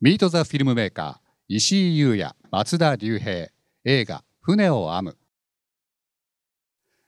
[0.00, 3.48] ミート・ザ・フィルムメーカー石井優也松田龍平
[3.84, 5.18] 映画「船を編む」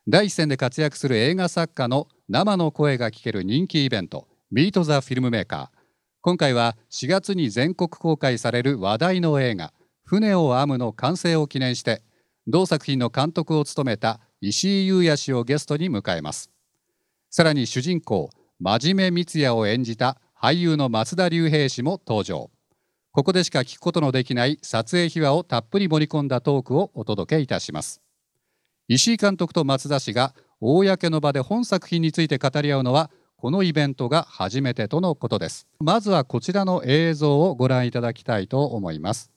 [0.08, 5.78] 第一線で活躍する映画作家の生の声が聞ける人気イベント「ミート・ザ・フィルムメーカー」
[6.20, 9.72] 今回は4月に全国公開される話題の映画
[10.02, 12.02] 「船を編む」の完成を記念して
[12.48, 16.50] 同作品の監督を務めた石井優也氏をゲストに迎えます。
[17.30, 22.50] さらに主人公真面目光也を演じた俳優の松田龍平氏も登場。
[23.12, 28.00] ここでしか聞くことのできない撮影秘話をたっぷり盛り込んだトークをお届けいたします。
[28.86, 35.66] 石井監督と松田氏が公の場で本作品について語り合うのはこのイベントが初めてとのことです。
[35.80, 39.32] まずはこちらの映像をご覧いただきたいと思います。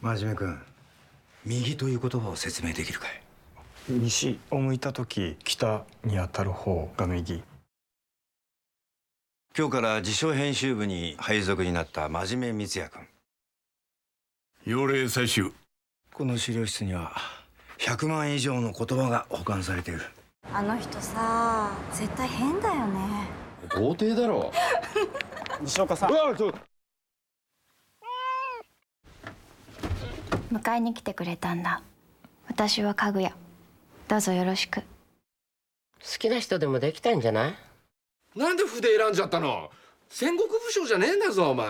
[0.00, 0.58] 真面目君
[1.46, 3.23] 右という言葉を説明できるかい？
[3.86, 7.42] 西を向いた時北に当たる方が右。
[9.56, 13.06] 今日から自称編集部に配属になった真面目光也君。
[14.64, 15.52] 要令採集
[16.14, 17.12] この資料室には
[17.78, 20.00] 100万以上の言葉が保管されている。
[20.50, 23.28] あの人さ絶対変だよね。
[23.68, 24.50] 童貞だろ。
[25.60, 26.10] 西岡さん。
[30.50, 31.82] 迎えに来てくれたんだ。
[32.48, 33.36] 私は家具屋
[34.08, 34.80] どうぞよろしく。
[34.80, 34.86] 好
[36.18, 37.54] きな人でもできたんじゃない？
[38.36, 39.70] なんで筆選んじゃったの？
[40.10, 41.66] 戦国武将じゃねえんだぞお前。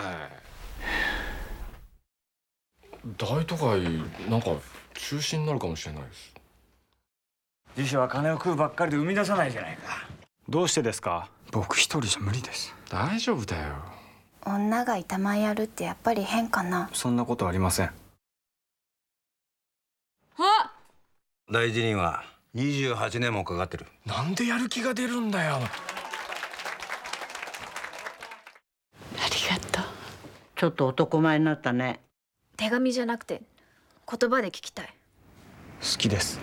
[3.17, 3.81] 大都会
[4.29, 4.47] なんか
[4.95, 6.33] 中止になるかもしれないです。
[7.77, 10.07] 辞書は金を食うばっかりで生み出さないじゃないか。
[10.49, 11.29] どうしてですか？
[11.51, 12.73] 僕一人じゃ無理です。
[12.89, 13.75] 大丈夫だよ。
[14.45, 16.89] 女が板前やるってやっぱり変かな。
[16.93, 17.91] そんなことありません
[20.37, 20.71] あ
[21.51, 22.23] 大事には
[22.55, 23.85] 28年もかかってる。
[24.03, 25.57] なんでやる気が出るんだよ。
[25.57, 25.65] あり
[29.49, 29.83] がとう。
[30.55, 31.99] ちょっと男前になったね。
[32.57, 33.43] 手紙じゃなくて
[34.09, 34.87] 言葉で聞きたい。
[35.81, 36.39] 好きです。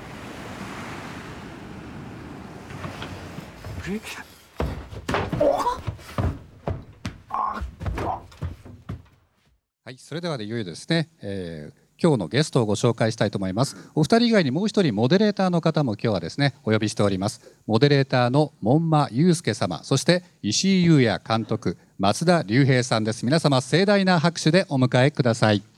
[9.84, 13.76] はい、それではでいよいよですね、えー今日のゲストをご紹介したいと思います。
[13.94, 17.40] お二人以外にもう一人モデレーターの方も今日はですね、お呼びしております。
[17.66, 23.24] モデレーターの門馬祐介様、そして石井優也監督、松田龍平さんです。
[23.24, 25.72] 皆様盛大な拍手でお迎えください。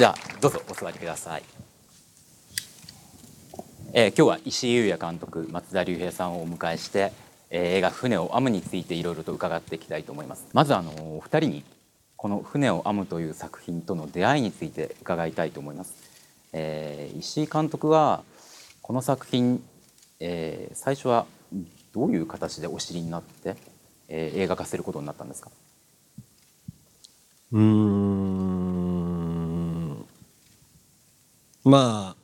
[0.00, 1.42] じゃあどうぞお座りください。
[3.92, 7.12] えー今日は石井優也監督松田龍平さんをお迎えして、
[7.50, 10.46] えー映画「船を編む」についていろいろと伺っていきたいと思います。
[10.54, 11.64] まずあのお二人に
[12.16, 15.92] この「船を編む」という作品との出会いについて伺いたいと思います、
[16.54, 18.22] えー石井監督は
[18.80, 19.62] この作品、
[20.18, 21.26] えー最初は
[21.92, 23.54] どういう形でお知りになって、
[24.08, 25.50] えー映画化することになったんですか？
[27.52, 27.99] うーん。
[31.70, 32.20] まあ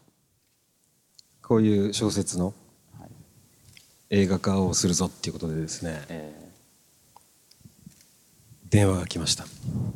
[1.41, 2.53] こういう小説の
[4.11, 6.05] 映画化をするぞっていうことでですね。
[6.09, 6.51] え
[8.69, 9.45] 電話が来ました。
[9.45, 9.47] ー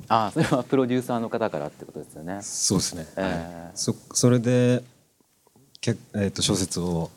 [0.06, 2.38] ああそれはプロデューサーの方からってことですよね。
[2.42, 4.84] そうですね、えーそそれで
[5.80, 7.10] け、えー、と小説を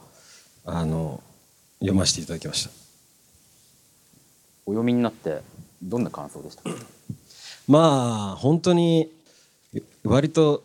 [0.66, 1.22] あの
[1.80, 2.72] 読ませていただきました。
[4.66, 5.44] お読みになって
[5.84, 6.70] どんな感想でしたか？
[7.68, 9.12] まあ本当に
[10.04, 10.64] 割と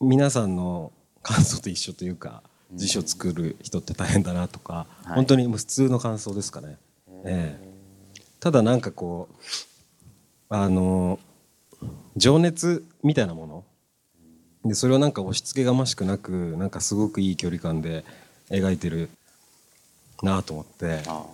[0.00, 5.14] 皆さんの感想と一緒というか辞書作る人って大変だなとか、はい。
[5.16, 6.78] 本当にもう普通の感想ですかね、
[7.24, 8.20] ええ。
[8.38, 9.34] ただなんかこう
[10.48, 11.18] あの
[12.16, 13.64] 情熱みたいなもの
[14.64, 18.04] でそれをなんか押し付けがましくなくなんかすごくいい距離感で
[18.50, 19.10] 描いてる
[20.22, 21.24] なと思ってあ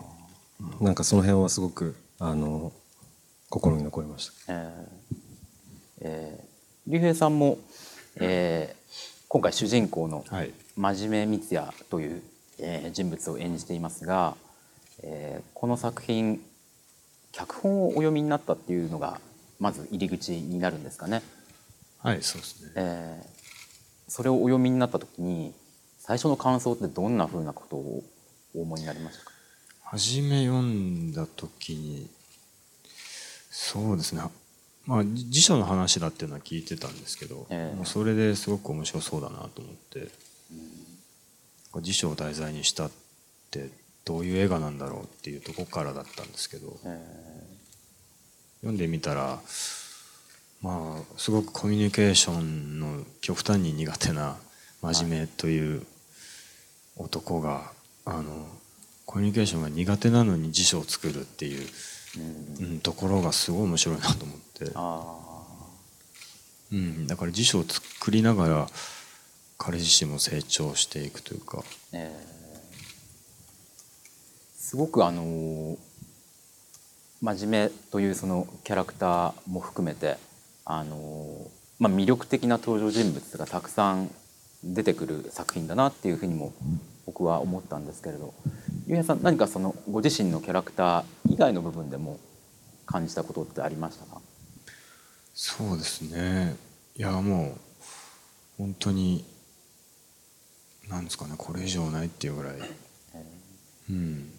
[0.80, 2.72] なんかその辺はすごくあの
[3.48, 4.52] 心に残りました。
[4.52, 4.56] ー。
[4.56, 4.96] えー。
[6.00, 6.46] えー
[6.88, 7.58] 竜兵さんも、
[8.20, 8.76] えー
[9.28, 10.52] 今回主人公のはい。
[10.76, 12.22] 真面目光也という、
[12.60, 14.36] えー人物を演じていますが、
[15.02, 16.40] えーこの作品
[17.32, 19.20] 脚本をお読みになったっていうのが
[19.58, 21.22] まず入り口になるんですかね。
[21.98, 22.72] はいそうですね。
[22.76, 23.36] えー
[24.08, 25.52] それをお読みになった時に
[25.98, 28.04] 最初の感想ってどんなふうなことを
[28.54, 29.32] お思いになりましたか？
[29.82, 32.08] 初め読んだ時に
[33.50, 34.22] そうですね
[34.86, 37.76] まあじ辞書の話だっていうのは聞いてたんですけど、ええ。
[37.76, 40.08] もうそれですごく面白そうだなと思って、
[41.82, 42.90] 辞書を題材にしたっ
[43.50, 43.68] て
[44.04, 46.78] どういう映画なんだろうっていうとこからだったんですけど、
[48.60, 49.40] 読んでみたら
[50.62, 54.36] まあすごくコミュニケーションの極端に苦手な
[54.82, 55.86] 真面目という
[56.96, 57.72] 男が、
[58.04, 58.46] あの
[59.04, 61.66] コミュニケーションが苦手なのに辞書を作るっていう、
[62.60, 64.45] うんところがすごい面白いなと思って、
[66.72, 68.66] うん、だから辞書を作りながら
[69.58, 71.62] 彼自身も成長していくというか。
[71.92, 72.36] えー。
[74.58, 75.76] すごくあのー
[77.22, 80.18] 真面目というそのキャラクターも含めて
[80.66, 81.48] あのー
[81.78, 84.10] まあ、魅力的な登場人物がたくさん
[84.62, 86.52] 出てくる作品だなっていうふうにも
[87.06, 88.34] 僕は思ったんですけれど
[88.86, 92.18] ゆうへいさん何かそのご自身のキャラクター以外の部分でも
[92.84, 94.20] 感じたことってありましたか？
[95.38, 96.56] そうですね。
[96.96, 97.60] いやもう
[98.56, 99.22] 本当に
[100.88, 102.54] なんですかねこれ以上ないっていうぐらい、
[103.90, 104.30] うん、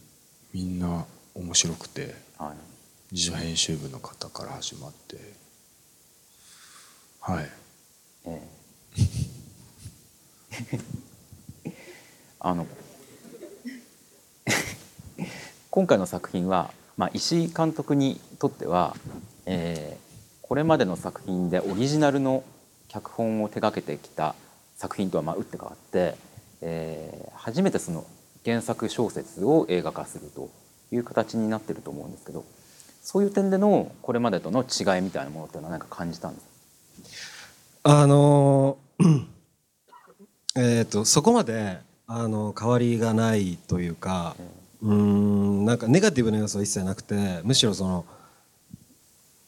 [0.56, 1.06] みんな
[1.36, 2.52] 面白くて、は
[3.12, 5.18] い、自主編集部の方から始まって
[7.20, 7.50] はい。
[8.26, 8.42] え
[8.98, 10.80] え。
[12.42, 12.66] あの
[15.70, 18.98] 今回の作品は、まあ、石井監督にとっては、
[19.46, 20.07] えー
[20.48, 22.44] これまでの作品でオリジナルの
[22.88, 24.34] 脚本を手掛けてきた
[24.78, 26.16] 作品とはまあ打って変わって、
[26.62, 28.06] えー初めてその
[28.44, 30.50] 原作小説を映画化すると
[30.92, 32.44] いう形になってると思うんですけど
[33.02, 36.46] そういう点でのこれまでとの違いみたいなものっていうのは何か感じたんです
[37.84, 38.02] か？
[38.02, 39.26] あのー
[40.58, 41.78] えっとそこまで
[42.08, 44.36] あの変わりがないというか
[44.82, 48.06] うーんなんかネガティブな要素は一切なくてむしろその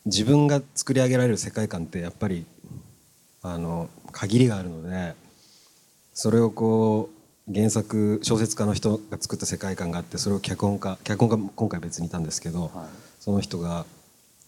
[0.10, 2.46] 自分が作り上げられる世界観ってやっぱり
[3.44, 5.14] あの限りがあるので
[6.14, 7.12] それをこ
[7.48, 12.72] う原作小説家の人が作った世界観があってそれを脚本家脚本家今回別にいたんですけど、
[13.20, 13.86] その人が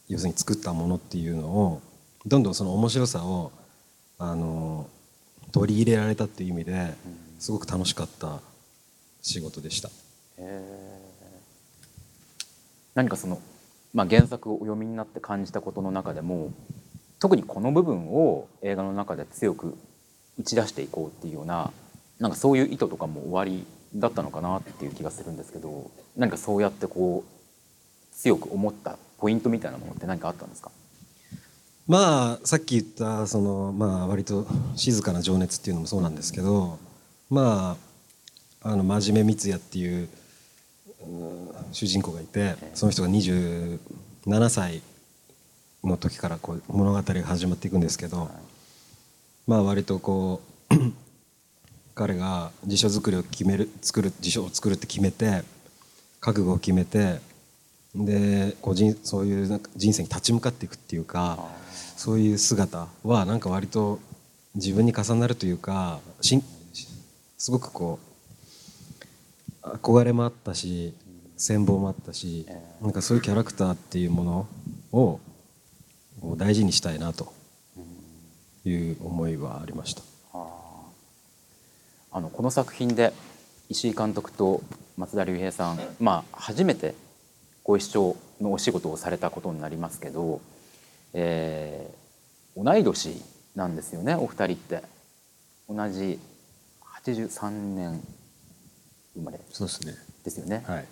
[0.07, 1.81] 要するに作ったものっていうのを
[2.25, 3.51] どんどんその面白さを
[4.17, 4.87] あの
[5.51, 6.93] 取り入れられたっていう意味で
[7.39, 8.39] すごく楽しかった
[9.21, 9.89] 仕事でした。
[12.93, 13.39] 何かその、
[13.93, 16.53] まあ、原作をお読みになって感じたことの中でも
[17.19, 19.77] 特にこの部分を映画の中で強く
[20.39, 21.71] 打ち出していこうっていうような
[22.19, 23.65] なんかそういう意図とかも終わり
[23.95, 30.71] だったのかなっていう気がするんですけど何かそうやってこう強く思ったポイントみたいなものって何かあったんですか？
[31.87, 36.79] まあさっき言ったそのまあ割と静かな情熱っていうのもそうなんですけど
[37.29, 37.75] ま
[38.61, 40.07] ああの真面目光也っていう
[41.71, 44.81] 主人公がいてその人が27歳
[45.83, 48.29] の時からこう物語が始まっていくんですけど
[49.47, 50.75] まあ割とこう
[51.95, 55.43] 彼が辞書作りを決める作る辞書を作るって決めて
[56.19, 57.19] 覚悟を決めて
[57.95, 61.39] でこう人そういうなんか人生に立ち向かっていくっていうか
[61.97, 63.99] そういう姿はなんか割と
[64.55, 66.43] 自分に重なるというかしん
[67.37, 68.10] すごくこう
[69.61, 70.93] 憧れもあったし
[71.37, 72.47] 羨望もあったし
[72.81, 74.47] なんかそういうキャラクターっていうもの
[74.91, 75.19] を
[76.37, 77.33] 大事にしたいなと
[78.65, 80.01] いう思いはありました。
[82.13, 83.13] あのこの作品で
[83.69, 84.61] 石井監督と
[84.97, 86.93] 松田龍平さん、まあ、初めて
[87.63, 90.41] ご一緒のお仕事をされたことになりますけど、
[91.13, 92.01] えー
[92.55, 93.21] 同い年
[93.55, 94.83] なんですよねお二人って。
[95.69, 96.19] 同じ
[97.05, 98.01] 83年
[99.51, 99.95] そうですね。
[100.23, 100.63] ですよね。
[100.67, 100.85] はい。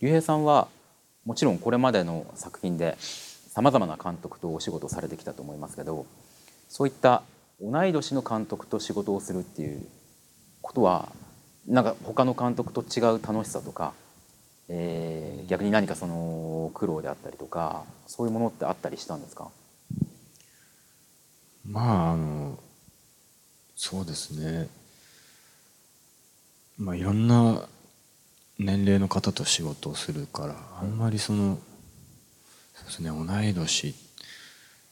[0.00, 0.68] 龍平さんは
[1.24, 6.06] もちろんこれまでの作品でさまざまな監督とお仕事をされてきたと思いますけど
[6.68, 7.22] そういった
[7.60, 9.86] 同い年の監督と仕事をするっていう
[10.60, 11.08] ことは
[11.66, 13.94] なんか他の監督と違う楽しさとか、
[14.68, 19.50] えー逆に何かその苦労であったりとかそういうものってあったりしたんですか？
[21.66, 22.58] まああの
[23.76, 24.68] そうですね。
[26.78, 27.68] まあいろんな
[28.58, 31.58] 年齢の方と仕事をするからあんまりその
[32.74, 33.94] そうですね同い年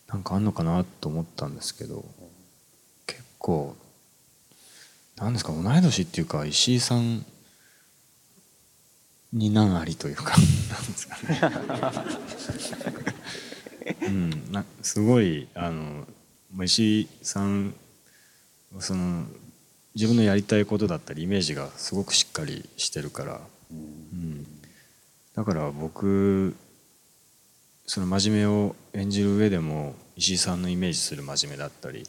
[0.08, 2.04] なんかあんのかなと思ったんですけど
[3.06, 3.76] 結構
[5.16, 7.24] なんですか同い年っていうか石井さん
[9.32, 11.40] に何ありというかなんですかね。
[14.02, 16.06] うん、なすごいあの
[16.54, 17.74] まあ石井さん
[18.78, 19.26] その
[19.94, 24.46] 自分のやりたいことだったりイメージがすごくしっかりしてるから、うん、
[25.34, 26.54] だから僕
[27.86, 32.04] その真面目を演じる上でも石井さんのイメージする真面目だったり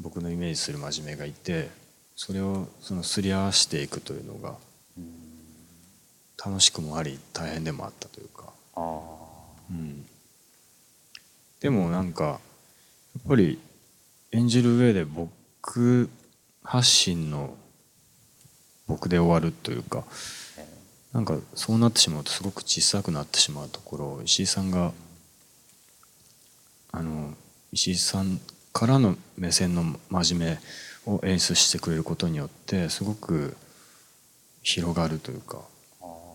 [0.00, 1.70] 僕のイメージする真面目がいて
[2.14, 4.56] それをそのすり合わしていくというのが
[6.44, 8.52] 楽しくもあり大変でもあったというか、
[9.70, 10.04] うん、
[11.60, 12.32] でもなんかや
[13.18, 13.58] っぱり
[14.32, 16.10] 演じる上で僕
[16.66, 17.54] 発信の
[18.88, 20.04] 僕で終わるというか
[21.12, 24.92] なんかそうなってしまうとすごく小さくなってしまうところを石井さんが
[26.92, 27.34] あの
[27.72, 28.40] 石井さん
[28.72, 30.58] からの目線の真面
[31.06, 33.56] 目を演出してくれることによってすごく
[34.62, 35.60] 広がるというか、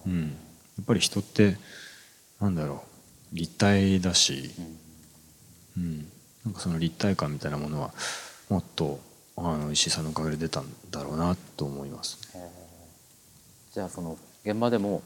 [0.06, 0.28] うん、や
[0.82, 1.58] っぱり人って
[2.40, 2.84] なんだろ
[3.34, 4.50] う立体だし、
[5.78, 6.08] うん、
[6.46, 7.92] なんかその立体感みたいなものは
[8.50, 9.00] もっと
[9.38, 12.20] あの石井さんのおかげで出たんだろうなと思います。
[12.36, 12.50] ね。
[13.74, 15.02] じゃあその現場でも、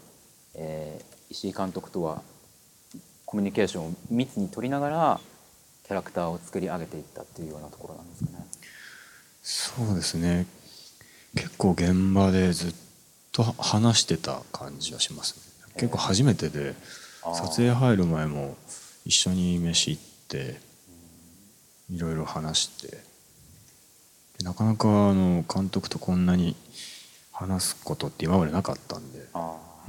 [0.55, 2.21] えー石井監督とは
[3.25, 5.19] コミュニケーションを密に取りながら
[5.83, 8.45] キャラクターを作り上げていったっていうようなところなんですかね。
[9.41, 10.45] そうですね。
[11.35, 12.73] 結構現場でずっ
[13.31, 15.35] と話してた感じはします
[15.67, 15.73] ね。
[15.73, 16.75] 結構初めてで
[17.23, 18.55] 撮影入る前も
[19.05, 20.59] 一緒に飯行って
[21.91, 23.03] いろいろ話してで
[24.43, 26.55] なかなかあの監督とこんなに
[27.31, 29.19] 話すことって今までなかったんで、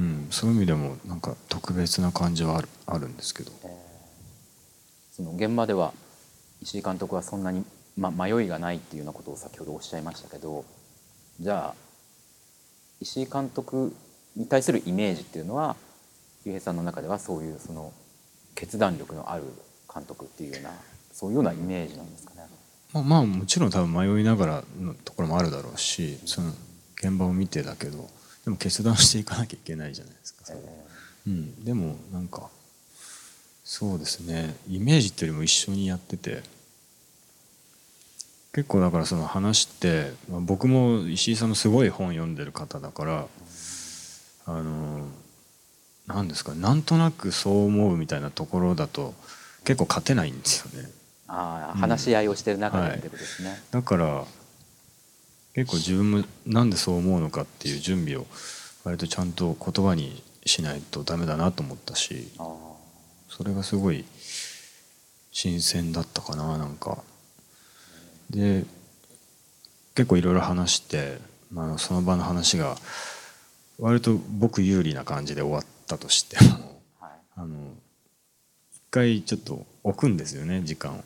[0.01, 3.53] うん、そういう意味でもなんか特別な感じはあるあるんですけど。
[5.17, 5.95] その現場では
[6.61, 7.65] 石井監督はそんなに、
[7.97, 10.67] ま、迷いがないっていうようなことを先ほどおっしゃいましたけど
[11.41, 11.75] じゃあ
[13.01, 13.97] 石井監督
[14.37, 15.75] に対するイメージっていうのは
[16.45, 17.95] 竜兵さんの中ではそういうその
[18.55, 19.45] 決断力のある
[19.93, 20.71] 監督っていうような
[21.13, 22.36] そういうようなイメージなんですかね。
[23.03, 26.53] まあ、まあもちろん多分迷いながらのところもあるだろうしその
[26.97, 28.09] 現場を見てだけど
[28.45, 30.53] でも決断していかなきゃいけないじゃないですか、
[31.27, 32.49] うん、でもなんか
[33.65, 34.55] そうですね。
[34.69, 36.43] イメージっていうよりも一緒にやってて
[38.53, 43.27] 結構だからその話って、まあ、僕も石井さんのすごい本読んでる方だから
[44.47, 45.09] あの
[46.07, 49.15] なんですかなんとなくそう思うみたいなところだと
[49.65, 50.89] 結構勝てないんですよね。
[51.29, 53.61] ああ話し合いをしてる中でってことですね。
[53.71, 54.25] だから
[55.55, 58.27] 結構自分もなんでそう思うのかっていう準備を
[58.85, 62.29] 割とちゃんと言葉にしないとダメだなと思ったし
[63.29, 64.05] それがすごい
[65.33, 66.99] 新鮮だったかななんか。
[68.31, 68.65] で
[69.95, 71.19] 結構いろいろ話して、
[71.51, 72.77] まあ、その場の話が
[73.79, 76.83] 割と僕有利な感じで終わったとしても、
[77.35, 77.57] あの
[78.75, 81.05] 一回ちょっと置くんですよね時間を。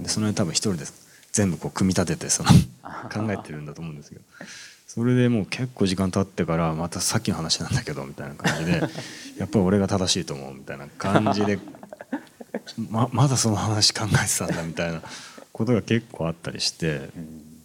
[0.00, 0.84] でその辺多分一人で
[1.32, 2.50] 全部こう組み立ててその
[3.12, 4.22] 考えてるんだと思うんですけど。
[4.94, 8.72] それでもう結構時間経ってからまたさっきの話なんだけどみたいな感じで
[9.40, 11.58] やっぱり俺が正しいと思うみたいな感じで
[12.90, 15.02] ままだその話考えてたんだみたいな
[15.50, 17.08] ことが結構あったりして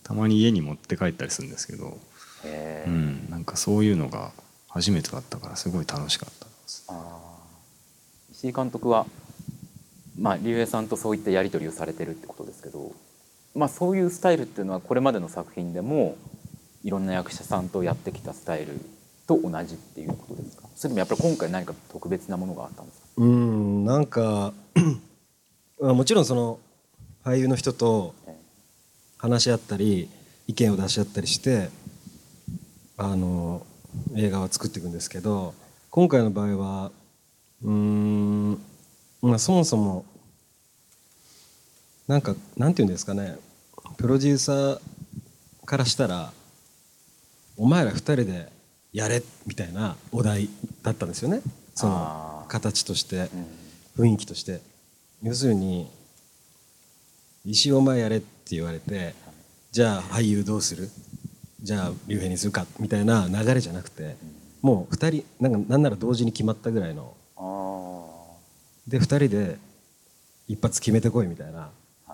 [0.03, 1.99] たまに家に持って帰ったりするんですけど、
[2.45, 4.31] うん、なんかそういうのが
[4.69, 6.85] 初めてだったからすごい楽しかったです。
[8.31, 9.05] 石井監督は？
[10.19, 12.91] まあ竜兵さんとそういったやり取りをされてるってことですけど、
[13.55, 16.17] まあ、そういうスタイルっていうのはこれまでの作品でも
[16.83, 18.79] いろんな役者さんとやってきたスタイル
[19.27, 20.67] と同じっていうことですか？
[20.75, 23.05] それともやっぱり今回何か特別なものがあったんですか？
[23.17, 24.53] うんなんか
[25.81, 26.59] まあもちろんその
[27.23, 28.13] 俳優の人と
[29.17, 30.09] 話し合ったり
[30.47, 31.69] 意見を出し合ったりして
[32.97, 33.65] あの
[34.15, 35.53] 映画は作っていくんですけど
[35.89, 36.91] 今回の場合は
[37.63, 38.61] うーん、
[39.27, 40.05] まあ、そもそも
[42.07, 43.37] なんかなんていうんですかね。
[43.97, 44.79] プロデューサー
[45.65, 46.31] からしたら
[47.57, 48.49] お前ら二人で
[48.93, 50.49] やれみたいなお題
[50.81, 51.41] だったんですよね。
[51.75, 53.29] その形として
[53.97, 54.61] 雰囲気として。
[55.23, 55.89] 要するに
[57.43, 59.15] 「石井お前やれ」って言われて
[59.71, 60.89] じゃあ俳優どうする？
[61.59, 62.67] じゃあ竜兵にするか？
[62.79, 64.15] みたいな流れじゃなくて
[64.61, 67.16] もう二人なんかなんなら同時に決まったぐらいの
[68.87, 69.57] で二人で
[70.47, 71.69] 一発決めてこいみたいな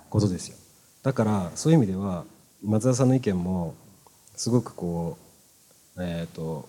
[0.09, 0.57] ことですよ。
[1.03, 2.25] だからそういう意味では
[2.63, 3.75] 松田さんの意見も
[4.35, 5.17] すごくこ
[5.97, 6.67] うえっ、と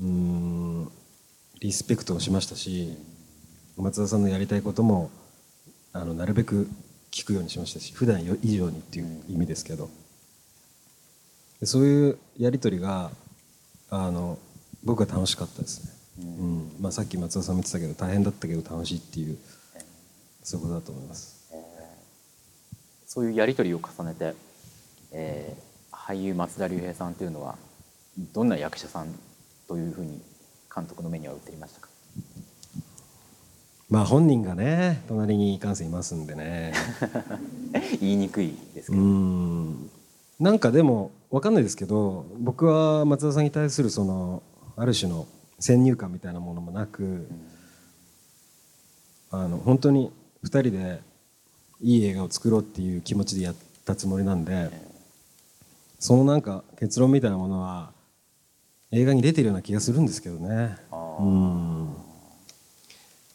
[0.00, 0.92] うーん
[1.60, 2.96] リスペクトをしましたし
[3.76, 5.10] 松田さんのやりたいことも
[5.92, 6.68] あのなるべく
[7.10, 9.88] 聞くようにしましたし普段よ以上にっていう意味ですけど。
[11.60, 13.10] でそういうやり取りが
[13.90, 14.38] あの
[14.84, 16.72] 僕は楽しかったですね、うん。
[16.80, 19.38] まあ、さっき松田さんも言ってたけど大変だったけど楽しいっていう
[20.42, 21.36] そういうことだと思います。
[23.06, 24.34] そういうやり取りを重ねて、
[25.12, 27.58] えー俳優松田龍平さんというのは
[28.32, 29.08] どんな役者さん
[29.68, 30.22] というふうに
[30.74, 31.88] 監督の目には映りましたか？
[33.90, 36.72] まあ本人がね隣にいかんせんいますんでね。
[38.00, 39.90] 言いにくいですけうど、ん。
[40.40, 44.42] なんかでも分かんないですけど僕は松田さんに対するその
[44.76, 45.26] ある種の
[45.58, 47.26] 先入観みたいなものもなく、
[49.30, 50.10] あの本当に
[50.44, 51.00] 2人で
[51.80, 54.70] いい映画を作ろうっていう気持ちでやったつもりなんで、
[55.98, 57.90] そのなんか結論みたいなものは
[58.92, 60.76] 映画に出てるような気がするんですけどね。
[60.92, 61.92] うん。
[61.92, 61.94] っ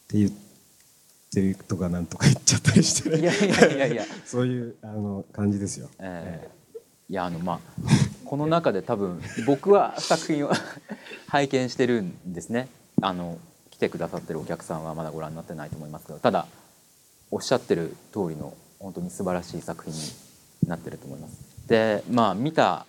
[0.08, 0.32] て言っ
[1.34, 4.06] てるとかなんとか言っちゃったりして、ね、いやいやいやいや。
[4.26, 5.90] そういうあの感じですよ。
[6.00, 6.63] えー
[7.14, 7.60] いやあのまあ
[8.26, 10.52] この中で多分僕は作品を
[11.30, 12.70] 拝見してるんですね
[13.04, 13.38] あの
[13.70, 16.48] 来てくださってるお客さんはまだご覧になってないと思いますけどただ
[17.30, 20.00] おっしゃってる通りの本当に素晴らしい作品に
[20.68, 21.38] なってると思います。
[21.68, 22.88] でまあ見た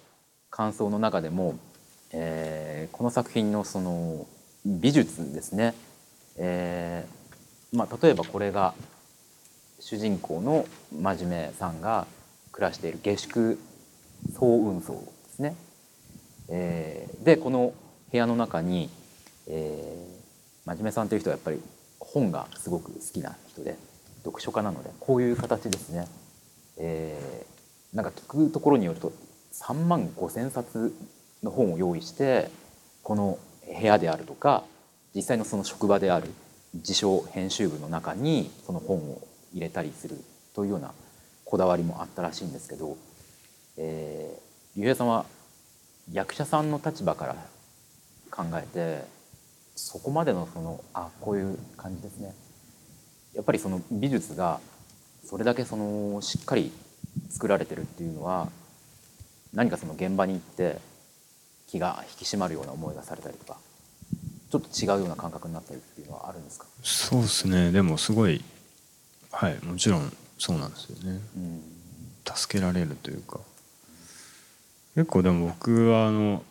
[0.48, 1.56] 感想の中でも、
[2.10, 4.26] えーこの作品のその
[4.64, 5.74] 美術ですね、
[6.36, 8.72] えーまあ、例えばこれが
[9.80, 12.06] 主人公の真面目さんが
[12.52, 13.58] 暮らしている下宿
[14.32, 15.56] 総運送ですね。
[16.48, 17.72] えーでこの
[18.10, 18.90] 部屋の中に、
[19.48, 21.60] えー、真面目さんという人はやっぱり
[21.98, 23.76] 本がすごく好きな人で
[24.24, 26.06] 読書家なのでこういう形ですね。
[26.76, 27.54] えー
[27.94, 29.12] なんか聞くところによると
[29.52, 30.92] 3万5千冊
[31.44, 32.50] の本を用意して
[33.04, 34.64] この部屋であるとか
[35.14, 36.28] 実際のその職場である
[36.74, 40.16] 自称編集部の中にその本を入れたりする
[40.54, 40.92] というような
[41.44, 42.96] こだわりもあったらしいんですけど、
[43.76, 45.26] えー、竜兵さんは
[46.12, 47.36] 役者さんの立場から
[48.30, 49.04] 考えて
[49.74, 52.34] そこまでのそのあこういう感じですね。
[53.34, 54.60] やっぱりその美術が
[55.24, 56.70] それだけそのしっかり
[57.30, 58.48] 作られてるっていうのは
[59.52, 60.78] 何かその現場に行って
[61.66, 63.58] 気が引き締まるような思いがされたりとか
[64.50, 67.72] ちょっと違うような感覚になったりっていうのはあるんですか、そうですね。
[67.72, 68.44] でもすごい
[69.32, 71.20] はいもちろんそうなんですよね。
[71.36, 71.62] うん。
[72.24, 73.40] 助けられるというか
[74.94, 76.42] 結構でも僕はあの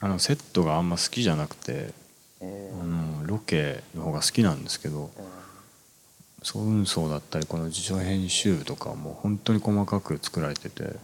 [0.00, 1.92] あのセットがあんま好きじゃなくて
[2.40, 5.22] えあのロケの方が好きなんですけどー。
[5.22, 5.40] え
[6.42, 10.94] 総運送だったりこの自助編集部とかはもう本当に細かく作られてて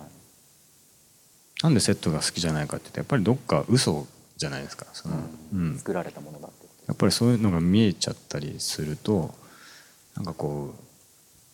[1.63, 4.07] なんでセットが好きじゃないかって言ってやっぱりどっか嘘
[4.37, 5.17] じゃないですかその、
[5.53, 5.73] うん。
[5.75, 9.35] ー作られたものだってやっぱりそういうのが見えちゃったりすると
[10.17, 10.75] なんかこ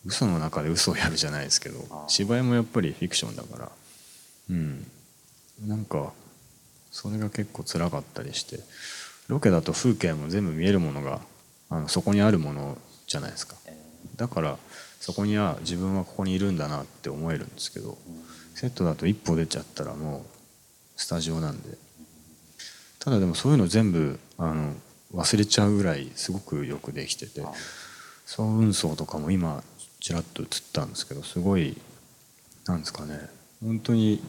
[0.04, 3.72] う嘘の中で嘘をやるじゃないですけど芝居もやっぱりフィクションだから
[4.50, 4.86] うん。
[5.66, 6.12] なんか
[6.90, 8.60] それが結構辛かったりして
[9.28, 11.20] ロケだと風景も全部見えるものが
[11.70, 13.56] あのそこにあるものじゃないですか。
[14.16, 14.58] だから
[15.00, 17.96] そこには自分はここにいるんだなって思えるんですけど
[18.54, 21.78] セットだと一歩出ちゃったらもうスタジオなんで。
[22.98, 24.74] ただでもそういうの全部あの
[25.12, 27.42] 忘れちゃうぐらいすごくよくできてて
[28.26, 29.64] 総運送とかも今
[29.98, 31.76] ちらっと映ったんですけどすごい
[32.66, 33.18] なんですかね。
[33.62, 34.22] 本当に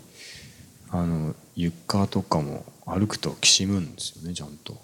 [0.89, 4.77] あの床とかも歩くときしむんですよねちゃんと。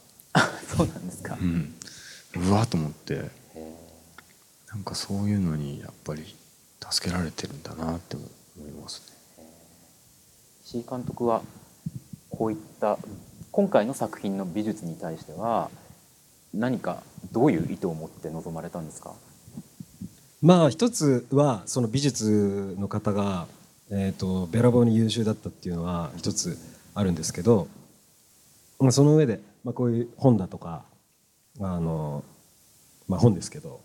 [0.75, 1.73] そうなんですか、うん、
[2.35, 3.29] うわーと思って。
[3.55, 3.73] え
[4.71, 6.35] なんかそういうのにやっぱり
[6.91, 8.25] 助けられてるんだなって思
[8.67, 9.01] います
[9.37, 9.45] ね。
[10.63, 11.41] 石井監督は
[12.29, 12.99] こういった
[13.51, 15.71] 今回の作品の美術に対しては
[16.53, 19.13] 何かどういう意図を持って臨まれたんですか？
[20.41, 23.47] まあ一つはその美術の方が、
[23.91, 26.57] えー、とべらぼうに優秀だったっていうのは一つ
[26.93, 27.67] あるんですけど、
[28.79, 30.83] まあ、その上で、まあ、こういう本だとか
[31.59, 32.23] あの、
[33.07, 33.79] まあ、本ですけど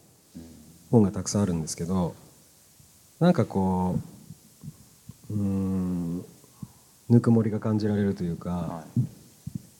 [0.91, 2.15] 本がたくさんあるんですけど
[3.21, 3.99] なんかこ
[5.31, 6.25] ううん
[7.09, 9.01] ぬくもりが感じられるというか、はい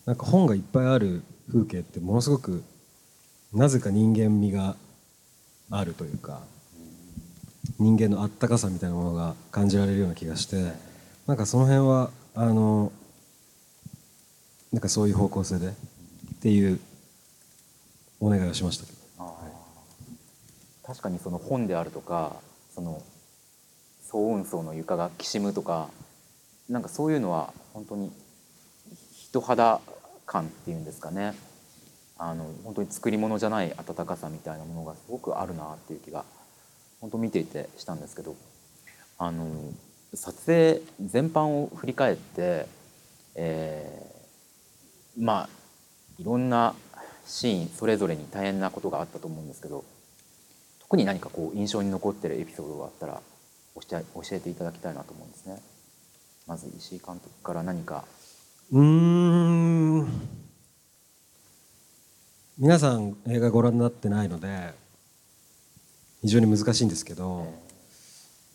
[0.07, 2.63] なんか本がいっぱいある風景ってものすごく
[3.53, 4.77] なぜか人間味が
[5.71, 6.43] あるというか
[7.79, 10.73] 人間のあったかさみたいなものが感じられるような気がして
[11.27, 12.93] なんかその辺はあの
[14.73, 15.71] なんかそういう方向性でっ
[16.41, 16.81] ていう
[18.21, 18.99] お願いをしましたけど。
[19.19, 20.87] あー。
[20.87, 22.37] 確かにその本であるとか
[22.75, 23.03] その
[24.03, 25.89] 総運送の床がきしむとか
[26.69, 28.13] なんかそういうのは本当に
[29.13, 29.81] 人肌
[30.27, 31.35] 感っていうんですかね。
[32.17, 36.25] あの本当に作り物じゃない温かさみたいなものがすごくあるなっていう気が
[37.05, 38.35] 本当見ていてしたんですけど
[39.19, 39.47] あの
[40.15, 42.67] 撮影全般を振り返って、
[43.35, 44.15] えー
[45.17, 45.49] まあ
[46.19, 46.75] いろんな
[47.27, 49.85] シーンそれぞれに大変なことがあったと思うんですけど
[50.81, 53.21] 特に何かこう印象に残ってるエピソードがあったら
[53.77, 55.61] 教え教えていただきたいなと思うんですね。
[56.47, 58.05] まず石井監督から何か
[58.73, 60.09] うーん
[62.59, 64.75] 皆さん映画ご覧になってないので
[66.25, 67.47] 非常に難しいんですけど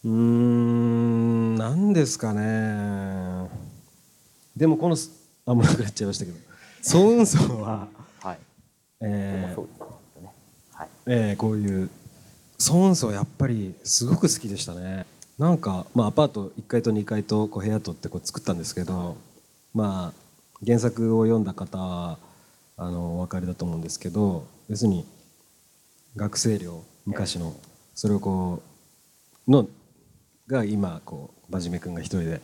[0.03, 3.49] うーんなんなんですかね。
[4.55, 4.95] でもこの
[5.45, 6.37] あもうなくなっちゃいましたけど。
[6.81, 7.87] ソウンソウは、
[8.21, 8.39] はい。
[9.01, 9.61] えー
[10.71, 10.87] はい。
[11.07, 11.89] えーこういう
[12.57, 15.05] ソウンソウやっぱりすごく好きでしたね。
[15.37, 19.15] なんか、まあ、アパート1階と2階とこう部屋とってこう作ったんですけど
[19.73, 22.17] まあ原作を読んだ方は
[22.75, 25.05] あのお分かりだと思うんですけど要するに
[26.17, 27.55] 学生寮昔の。
[27.95, 28.61] それをこ
[29.47, 29.67] うの
[30.47, 32.41] が今こう真面目君が一人で。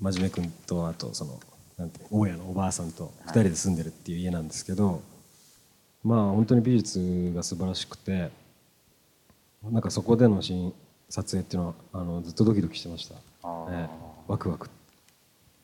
[0.00, 1.40] 真面目君とあとその
[1.76, 5.02] なんて大家のおばあさんと二人で住んでるっていう家なんですけど、
[6.04, 8.30] まあ本当に美術が素晴らしくて
[9.64, 10.72] なんかそこでのシーン
[11.08, 13.18] 撮影っていうのはあのずっとドキドキしてました、え
[13.72, 13.88] え。
[14.28, 14.70] ワクワク。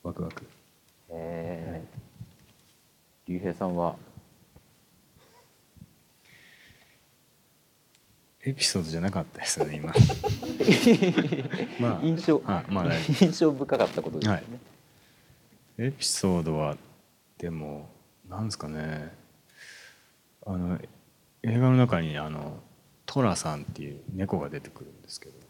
[0.03, 0.43] ワクワク。
[1.11, 3.33] えー。
[3.33, 3.95] 竜兵さんは
[8.47, 9.93] エピソードじゃなかったですよね今。
[11.81, 14.43] まあ印象、はいまあね印象深かったことですよね、
[15.79, 15.89] はい。
[15.89, 16.77] エピソードは
[17.39, 17.89] でも
[18.29, 19.13] なんですかね。
[20.47, 20.79] あの
[21.43, 22.63] 映画の中にあの
[23.07, 25.45] トラさんっていう猫が出てくるんですけど。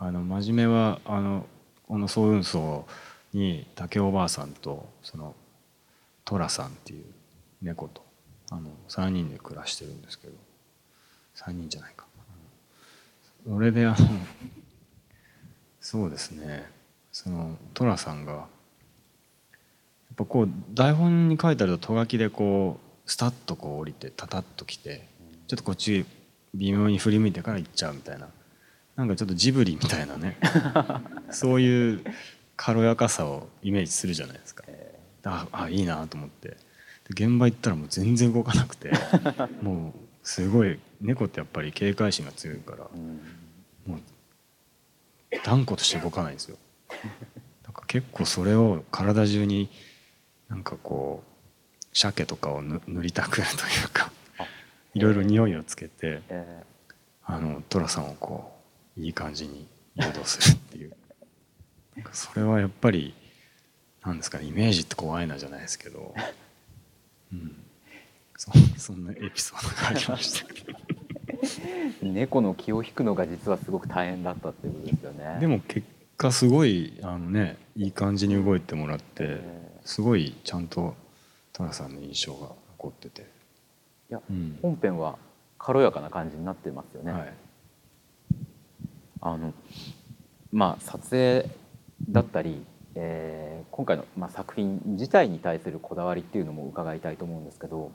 [0.00, 1.44] あの真面目はあの
[1.88, 2.86] この総運送
[3.32, 5.34] に竹おばあさんとその
[6.24, 7.04] トラさんっていう
[7.62, 8.04] 猫と
[8.50, 10.34] あの3人で暮らしてるんですけど
[11.38, 12.06] 3人じゃないか。
[13.46, 13.96] それであの
[15.80, 16.66] そうですね。
[17.12, 18.46] その寅さんがやっ
[20.16, 25.06] ぱこう台本に書いてあるととがきでこうスタッとこう降りてタタッと来て
[25.46, 26.04] ちょっとこっち
[26.54, 28.28] 微妙に振り向いてから行っちゃうみたいな。
[28.96, 30.36] なんかちょっとジブリみたいなね。
[31.30, 32.04] そういう
[32.56, 34.64] 軽やかさをイメージするじゃないですか。
[35.22, 36.48] ああいいなと思って。
[36.48, 36.56] で
[37.10, 38.92] 現場行ったらもう全然動かなくて。
[39.62, 42.78] もうすごい猫ってやっぱり警戒心が強いから
[43.86, 44.00] もう
[45.44, 46.56] 断固として動かないんですよ。
[47.64, 49.68] なんか結構それを体中に
[50.48, 54.10] なんかこう鮭とかをぬ塗りたくるというか
[54.94, 56.62] いろいろ匂いをつけてえ。
[57.30, 58.58] あの寅さんをこ
[58.96, 60.92] ういい感じに誘導するっていう。
[62.12, 63.14] それはやっぱり
[64.02, 66.14] なんですかねイメージって怖いなじゃないですけど、
[67.32, 67.64] うん、
[68.38, 70.54] そそんなエピソードがありました。
[70.54, 75.40] けどー猫の気を引くのが実はすごく大変だったっていうことですよね。
[75.40, 79.40] でも結果すごいあのねいい感じに動いてもらって
[79.84, 80.94] すごいちゃんと
[81.52, 83.24] 寅さんの印象が残ってて、い
[84.12, 84.58] や、うん。
[84.62, 85.18] 本編は
[85.58, 87.34] 軽やかな感じになってますよね、はい、
[89.20, 89.52] あの
[90.52, 91.50] まあ撮影
[92.08, 97.92] だったり、えー今回の、まあ、作品自体に対するこだわりっていうのも伺いたいと思うんですけど、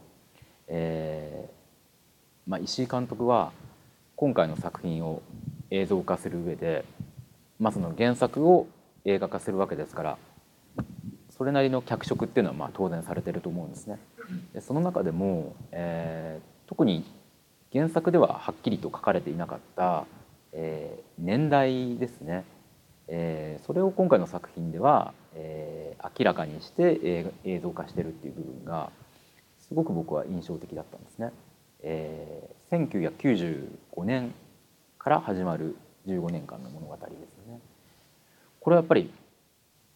[0.67, 3.51] えーまあ、石井監督は
[4.15, 5.21] 今回の作品を
[5.71, 6.85] 映像化する上で、
[7.59, 8.67] まあ、その原作を
[9.05, 10.17] 映画化するわけですから
[11.29, 13.97] それなりの脚色っていうのはまあ当然されてると思うんですね。
[14.53, 17.03] でその中でも、えー特に
[17.73, 20.05] 原作でははっきりと書かれていなかった、
[20.53, 22.45] えー年代ですね、
[23.07, 28.91] えーそれを今回の作品では、えー明らかにして映画映像化してるっていう部分が
[29.73, 31.31] すごく僕は印象的だったんですね。
[31.81, 34.33] えー1995年
[34.97, 35.75] から始まる
[36.07, 37.59] 15年間の物語ですよね。
[38.59, 39.11] これはやっぱり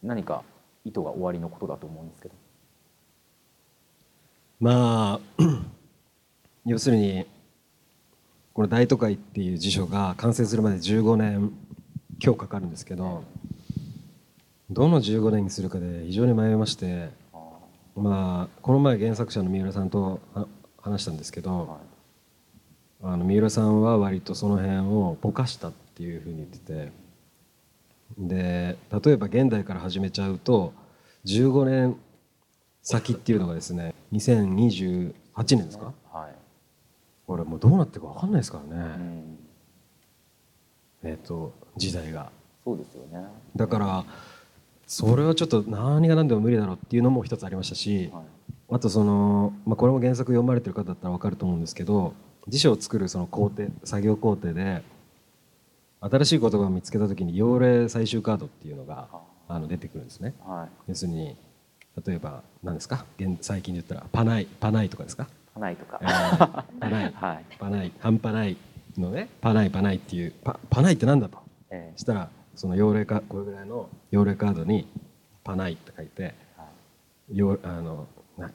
[0.04, 0.44] 何か
[0.84, 2.36] 意図が終わりのことだと思うんですけど。
[4.60, 5.44] まあ
[6.66, 7.28] 要するに
[8.56, 11.52] この「大都会」っていう辞書が完成するまで15年
[12.24, 13.24] 今日かかるんですけど
[14.72, 17.10] どの15年にするかで非常に迷いまして
[17.98, 21.80] まあこの前原作者の三浦さんとは話したんですけど
[23.02, 26.92] あの三浦さんは割とその辺をぼかしたっていうふうに言ってて
[28.18, 30.74] で例えば現代から始めちゃうと
[31.26, 31.98] 15年
[32.84, 35.14] 先っていうのがですね2028
[35.58, 35.94] 年ですか？
[36.12, 36.36] はい。
[37.26, 38.82] これもうどうなってるか分かんないですからね、
[41.04, 41.10] うん。
[41.10, 42.32] えっ、と時代が。
[42.64, 43.28] そうですよね。
[43.56, 44.06] だから
[44.88, 48.24] それはちょっと何が何でも無理だろうっていうのも一つありましたし、はい
[48.70, 52.14] あとその、まあ、これも原作読まれてる方だったら分かると思うんですけど
[52.50, 54.84] 辞書を作るその工程作業工程で
[56.02, 59.08] 新しい言葉を見つけた時に用例最終カードっていうのが
[59.48, 60.34] あの出てくるんですね。
[60.46, 60.90] はい。
[60.90, 61.38] 要するに
[62.06, 63.06] 例えば何ですか？
[63.18, 65.30] 現最近で言ったらパナイパナイとかですか？
[65.54, 66.00] パナイとか。
[66.02, 67.46] えーパナイ はい。
[67.58, 68.58] パナイ半端ない
[68.98, 71.38] のねパナイパナイっていうパパナイってなんだと？
[71.72, 74.88] えしたらその用例かこれぐらいの用例カードに
[75.46, 76.68] 「パナイ」って書いてーは
[77.32, 78.52] い「よあのな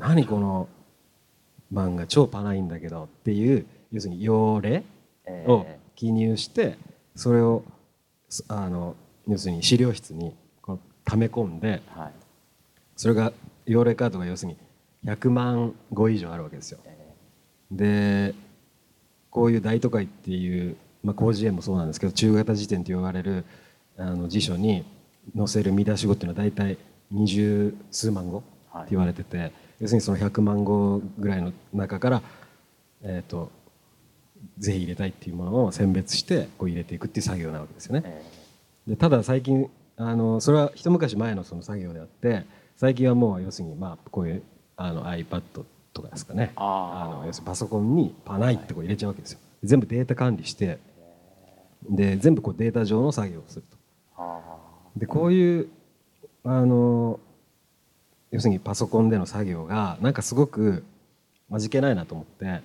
[0.00, 0.68] 何この
[1.72, 4.82] 漫画超パナイんだけど」っていう要するに用例
[5.26, 6.76] えを記入して
[7.14, 7.62] それを
[8.28, 8.96] すあの
[9.28, 12.12] 要するに資料室にこう溜め込んではい。
[12.96, 13.32] それが
[13.66, 14.58] 用例カードが要するに
[15.04, 16.78] 100万語以上あるわけですよ。
[17.70, 18.34] で
[19.30, 23.44] こういう大都会っていう、まあ、広辞苑もそうなんですけど中型辞典と呼ばれる
[23.96, 24.84] あの辞書に
[25.36, 26.78] 載せる見出し語っていうのは大体
[27.10, 28.40] 二十数万語っ
[28.82, 32.22] て言われてて、要するにその100万語ぐらいの中から、
[33.02, 33.52] えー、と
[34.58, 38.22] ぜひ入れたいっていうものを選別してこう入れていくっていう作業なわけですよね。
[38.86, 42.44] でただ最近あのそれは一昔前のその作業であって
[42.76, 44.42] 最近はもう要するにまあこういう
[44.76, 45.42] あの iPad
[45.92, 46.52] とかですかね。
[46.56, 49.38] あの要するにパソコンにパナイってこう入れちゃうわけですよ。
[49.62, 50.78] 全部データ管理して
[51.88, 53.76] で全部こうデータ上の作業をすると。
[54.96, 55.68] でこういう
[56.44, 57.18] あの
[58.30, 60.84] 要するにパソコンでの作業がなんかすごく
[61.50, 62.60] 味気ないなと思って。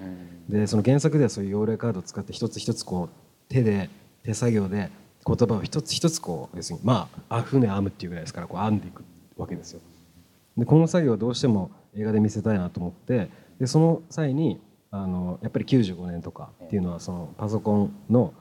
[0.49, 3.89] でその原作ではそういう用例カードを使って一つ一つこう手で
[4.23, 4.89] 手作業で
[5.25, 9.03] 言葉を一つ一つこう要するにまああ船編むっていうぐらいですからこう編んでいく
[9.37, 9.81] わけですよ。
[10.57, 13.29] でこの作業をどうしても映画で見せたいなと思って
[13.59, 14.59] でその際に
[14.91, 18.33] あのやっぱり95年とかっていうのはそのパソコンの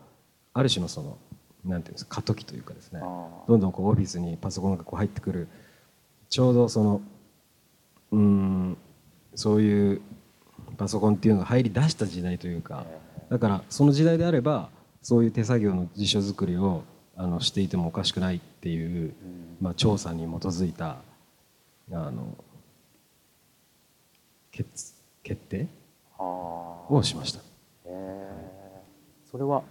[0.59, 1.19] ある種のその
[1.65, 3.01] なんていうんですか過渡期というかですね。
[3.01, 5.49] どんどんこうオフィスにパソコンがこう入ってくる。
[6.29, 7.01] ちょうどその
[8.11, 8.77] うん
[9.35, 10.01] そういう
[10.77, 12.87] パソコンっていうのが入り出した時代というか
[13.31, 14.69] だからその時代であれば
[15.01, 16.83] そういう手作業の辞書作りを
[17.17, 19.15] あのしていてもおかしくないっていう、
[19.61, 20.97] まあ、調査に基づいた
[21.93, 22.37] あの
[24.51, 25.69] 決決定
[26.19, 27.41] をしました。
[29.31, 29.63] それは、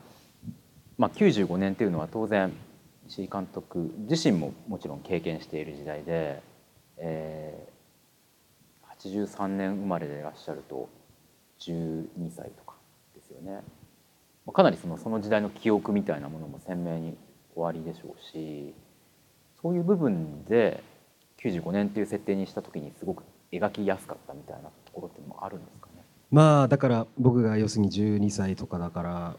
[0.98, 2.52] まあ、95年っていうのは当然
[3.08, 6.42] 石井監督自身ももちろん経験している時代で、
[6.98, 10.90] えー、83年生まれでいらっしゃると
[11.60, 12.76] 12歳とか
[13.16, 13.62] ですよね。
[14.46, 17.18] まあかなりそのその時代の記憶みたいなものも鮮明に
[17.56, 18.74] おありでしょうし
[19.62, 20.84] そういう部分で
[21.42, 26.04] 95年っていう設定にした時にすごく描きやすかったみたいなところっていうのもあるんですかね。
[26.32, 29.36] まあだから僕が要するに12歳とかだから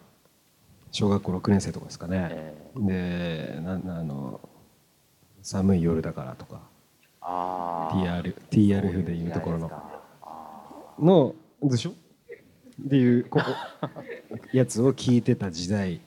[0.91, 4.41] 小学校6年生とかですかね、でななあの
[5.43, 6.63] 寒い夜だからとか。
[7.21, 9.71] TR TRF でいうところの。
[10.99, 11.91] のでしょ？
[11.91, 13.45] っていうここ。
[14.53, 16.01] やつを聞いてた時代っ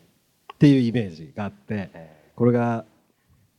[0.58, 1.90] ていうイメージがあって
[2.36, 2.86] これが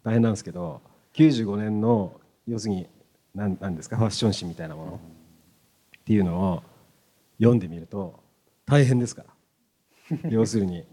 [0.03, 0.81] 大変なんですけど
[1.15, 2.89] 95年の要するに
[3.35, 3.97] 何何ですか？
[3.97, 5.01] ファッション誌みたいなもの。
[6.01, 6.63] っていうのを
[7.39, 8.19] 読んでみると
[8.67, 10.19] 大変ですから。
[10.31, 10.85] 要するに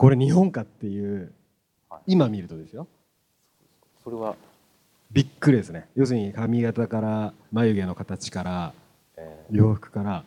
[0.00, 1.30] これ日本かっていう
[2.06, 2.88] 今見るとですよ。
[4.02, 4.34] それは。
[5.12, 5.90] びっくりですね。
[5.94, 8.72] 要するに髪型から眉毛の形から
[9.50, 10.24] 洋服から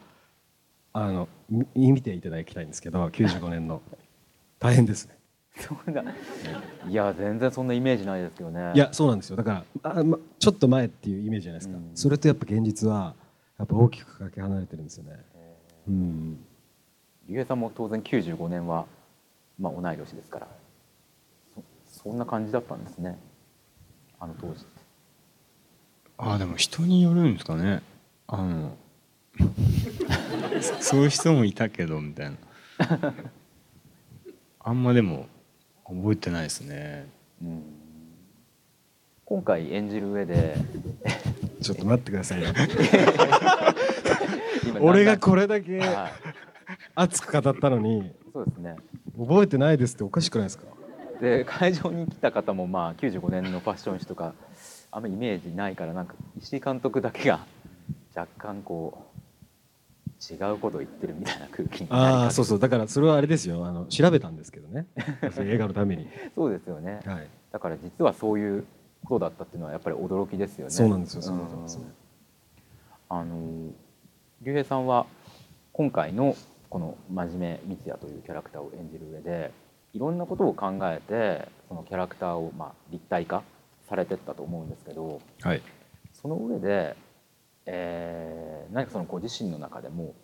[0.93, 3.81] あのみ見ていただきたいんですけど95年の。
[4.59, 5.17] 大変ですね。
[5.55, 5.73] そ
[6.87, 8.73] いや全然そんなイメージないですけどね。
[8.75, 9.37] いやそうなんですよ。
[9.37, 13.15] だからあ、ま、ちょっと前っていうイメージじゃないですか、それとやっぱ現実は
[13.57, 15.17] やっぱ大きくかけ離れてるんですよね。
[15.87, 16.45] うん。
[17.27, 18.85] 竜兵さんも当然95年は、
[19.59, 20.47] まあ、同い年ですから。
[21.87, 23.17] そそんな感じだったんですね。
[24.19, 24.53] あの当時。
[24.53, 24.65] って
[26.17, 27.81] ああでも人によるんですかね。
[28.27, 28.77] あの
[30.79, 32.37] そういう人もいたけどみたいな。
[34.59, 35.27] あんまでも
[35.85, 37.05] 覚えてないですね、
[39.25, 40.55] 今回演じる上で
[41.61, 42.49] ちょっと待ってくださいよ
[44.65, 46.11] 今俺がこれだけはい。
[46.95, 48.13] 熱く語ったのに。
[48.31, 48.75] そうですね
[49.17, 50.65] 覚えてないですっておかしくないですか？
[51.21, 54.33] で会場に来た方もまあ95年のファッション誌とか
[54.91, 57.39] あんまイメージないからなんか石井監督だけが
[58.15, 62.59] 若干こう違うことを言ってるみたいな空気にああそうそう。
[62.59, 63.65] だからそれはあれですよ。
[63.65, 64.87] あの調べたんですけどね。
[65.39, 66.07] 映画のために。
[66.35, 67.27] そうですよね、はい。
[67.51, 68.65] だから実はそういう
[69.05, 70.71] ことだったっていうのはやっぱり驚きですよね。
[70.71, 71.21] そうなんですよ。
[71.21, 71.81] そうなんですよ。
[73.09, 73.69] あの
[74.41, 75.05] 竜兵さんは
[75.73, 76.35] 今回の
[76.73, 79.51] この真面目光也というキャラクターを演じる上で
[79.93, 83.43] いろんなことを考えてそのキャラクターをまあ立体化
[83.87, 85.61] されてったと思うんですけどはい。
[86.13, 86.95] その上で、
[87.67, 90.15] えー何かそのご自身の中でも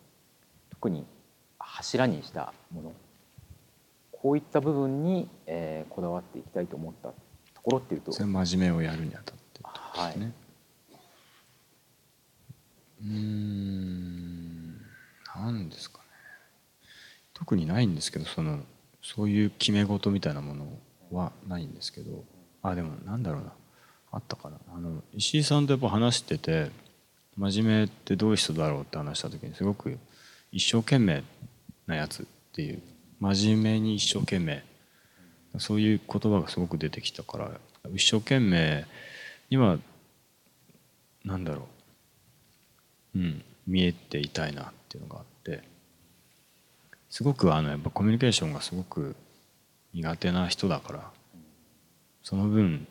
[0.70, 1.06] 特に
[1.60, 2.92] 柱にしたもの
[4.10, 7.14] こういった部分に、えーこだわっていきたいと思ったと
[7.62, 10.18] ころっていうとそれ真面目をやるにあたってはい。
[10.18, 10.32] ね
[13.02, 14.80] うーん。
[15.36, 15.99] なんですかね
[17.40, 18.60] 特にないんですけどその
[19.02, 20.66] そういう決め事みたいなもの
[21.10, 22.24] はないんですけど
[22.62, 23.52] あでもなんだろうな。
[24.12, 24.56] あったかな。
[24.74, 26.70] あの石井さんとやっぱ話してて
[27.36, 29.98] 真面目ってどういう人だろうって話した時にすごく
[30.52, 31.22] 一生懸命
[31.86, 32.82] なやつっていう
[33.20, 34.64] 真面目に一生懸命
[35.58, 37.50] そういう言葉がすごく出てきたから
[37.94, 38.84] 一生懸命
[39.48, 39.78] には
[41.24, 41.68] なんだろ
[43.14, 45.29] う、うん、見えていたいなっていうのがあって。
[47.10, 49.16] すごくあのやっぱコミュニケーションがすごく
[49.92, 51.10] 苦手な人だから
[52.22, 52.86] その分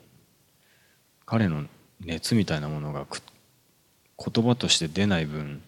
[1.26, 1.66] 彼の
[2.02, 3.06] 熱みたいなものが
[4.18, 5.62] 言葉として出ない分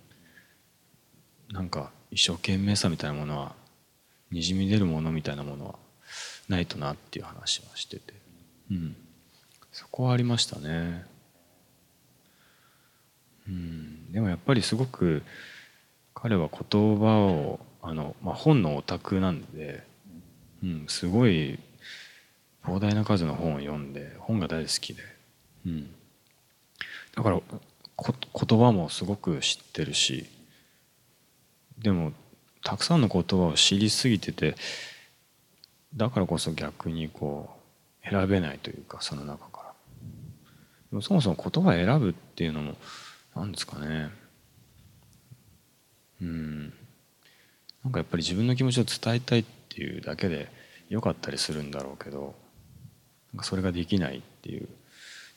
[1.51, 3.53] なんか一生懸命さみたいなものは
[4.31, 5.75] にじみ出るものみたいなものは
[6.49, 8.13] ないとなっていう話はしてて、
[8.71, 8.95] うん、
[9.71, 11.05] そこはありましたね。
[13.47, 15.23] うん、でもやっぱりすごく
[16.13, 19.83] 彼は言葉をあの、まあ、本のオタクなんで、
[20.63, 21.59] うん、すごい
[22.63, 25.01] 膨大な数の本を読んで本が大好きで、
[25.65, 25.89] うん、
[27.15, 27.41] だから
[27.95, 28.15] こ
[28.47, 30.25] 言葉もすごく知ってるし
[31.79, 32.13] でも
[32.63, 34.55] たくさんの言葉を知りすぎてて
[35.95, 37.49] だからこそ逆にこ
[38.05, 39.73] う選べないというかその中から。
[40.91, 42.75] でもそもそも言葉選ぶっていうのも
[43.35, 44.09] 何ですかね。
[46.21, 46.73] うん。
[47.83, 50.49] なんかやっぱり自分の気持ちを伝えたいっていうだけで
[50.89, 52.35] よかったりするんだろうけど
[53.33, 54.67] なんかそれができないっていう。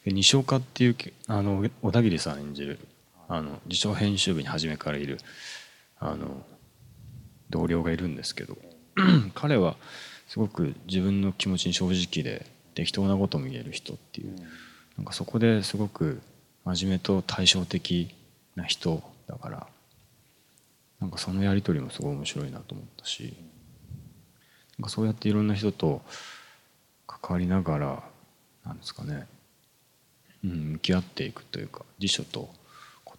[0.06, 0.96] 西岡っていう
[1.28, 2.78] あの小田切さん演じる
[3.26, 5.18] あの自称編集部に初めからいる
[5.98, 6.42] あの
[7.48, 8.58] 同僚がいるんですけど
[9.34, 9.76] 彼は
[10.28, 14.36] すごく自分の気持ちに正直で適当なことも言える人っていう。
[14.96, 16.20] なんかそこですごく
[16.64, 18.14] 真面目と対照的
[18.54, 19.66] な人だから
[21.04, 23.36] なんかそのやり取りもすごい面白いなと思ったし
[24.78, 26.00] なんかそうやっていろんな人と
[27.06, 28.02] 関わりながら
[28.64, 29.26] なんですかね、
[30.42, 32.48] うん、向き合っていくというか辞書と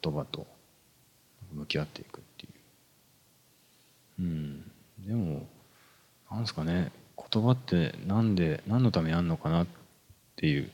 [0.02, 0.48] 言葉と
[1.54, 2.50] 向き合っていくってい
[4.20, 4.24] う。
[4.24, 4.72] うん
[5.06, 5.48] でも
[6.32, 6.92] なんですかね
[7.32, 9.68] 言葉ってなんで何のためにあんのかなっ
[10.38, 10.72] ていう、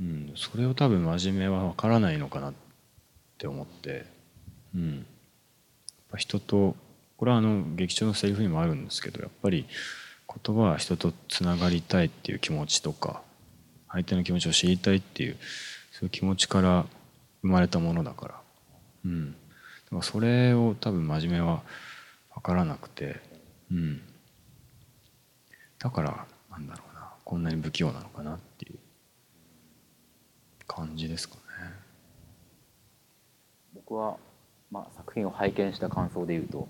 [0.00, 2.54] うん、それを多分真面目は分からないのかなっ
[3.38, 4.06] て思って、
[4.74, 5.06] うん、
[6.10, 6.76] ぱ人と
[7.16, 9.66] これはあの劇中のセリフにもあるんですけどやっぱり
[10.44, 13.22] 言葉は人とつながりたいっていう気持ちとか
[13.88, 15.36] 相手の気持ちを知りたいっていう
[15.92, 16.86] そういう気持ちから
[17.42, 18.34] 生まれたものだから、
[19.06, 19.36] うん、だ
[19.90, 21.62] からそれを多分真面目は
[22.34, 23.20] 分からなくて、
[23.70, 24.02] うん、
[25.78, 26.96] だからなんだろうな。
[27.26, 28.78] こんなに不器用なのかなっていう
[30.68, 31.40] 感じですかね。
[33.74, 34.16] 僕は、
[34.70, 36.68] まあ、作品を拝見した感想で言うと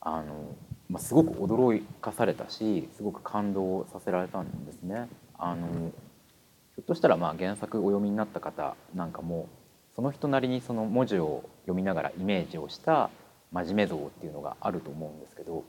[0.00, 0.56] あの、
[0.88, 5.08] まあ、すごく驚かされたしすごく感動させられたんですね。
[5.38, 9.48] あのひょっとしたらまあ原作お読みになった方なんかも
[9.94, 13.10] その人なりにその文字を読みながらイメージをした
[13.52, 15.64] 真面目像っていうのがあると思うんですけど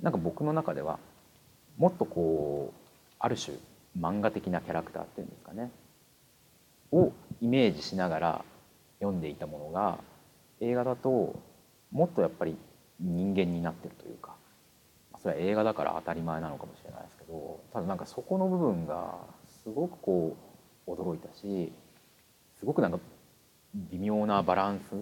[0.00, 0.98] なんか僕の中では
[1.76, 3.56] もっとこうある種
[3.98, 5.70] 漫画的なキャラクターっていうんですかね
[6.92, 8.44] をイメージしながら
[9.00, 9.98] 読んでいたものが
[10.60, 11.40] 映画だと
[11.90, 12.56] もっとやっぱり
[13.00, 14.34] 人間になってるというか
[15.22, 19.14] それは映画だから当たり前なのかもしれないですけどただなんかそこの部分が
[19.62, 20.36] すごくこ
[20.86, 21.72] う驚いたし
[22.58, 22.98] すごくなんか
[23.74, 24.94] 微妙なバランス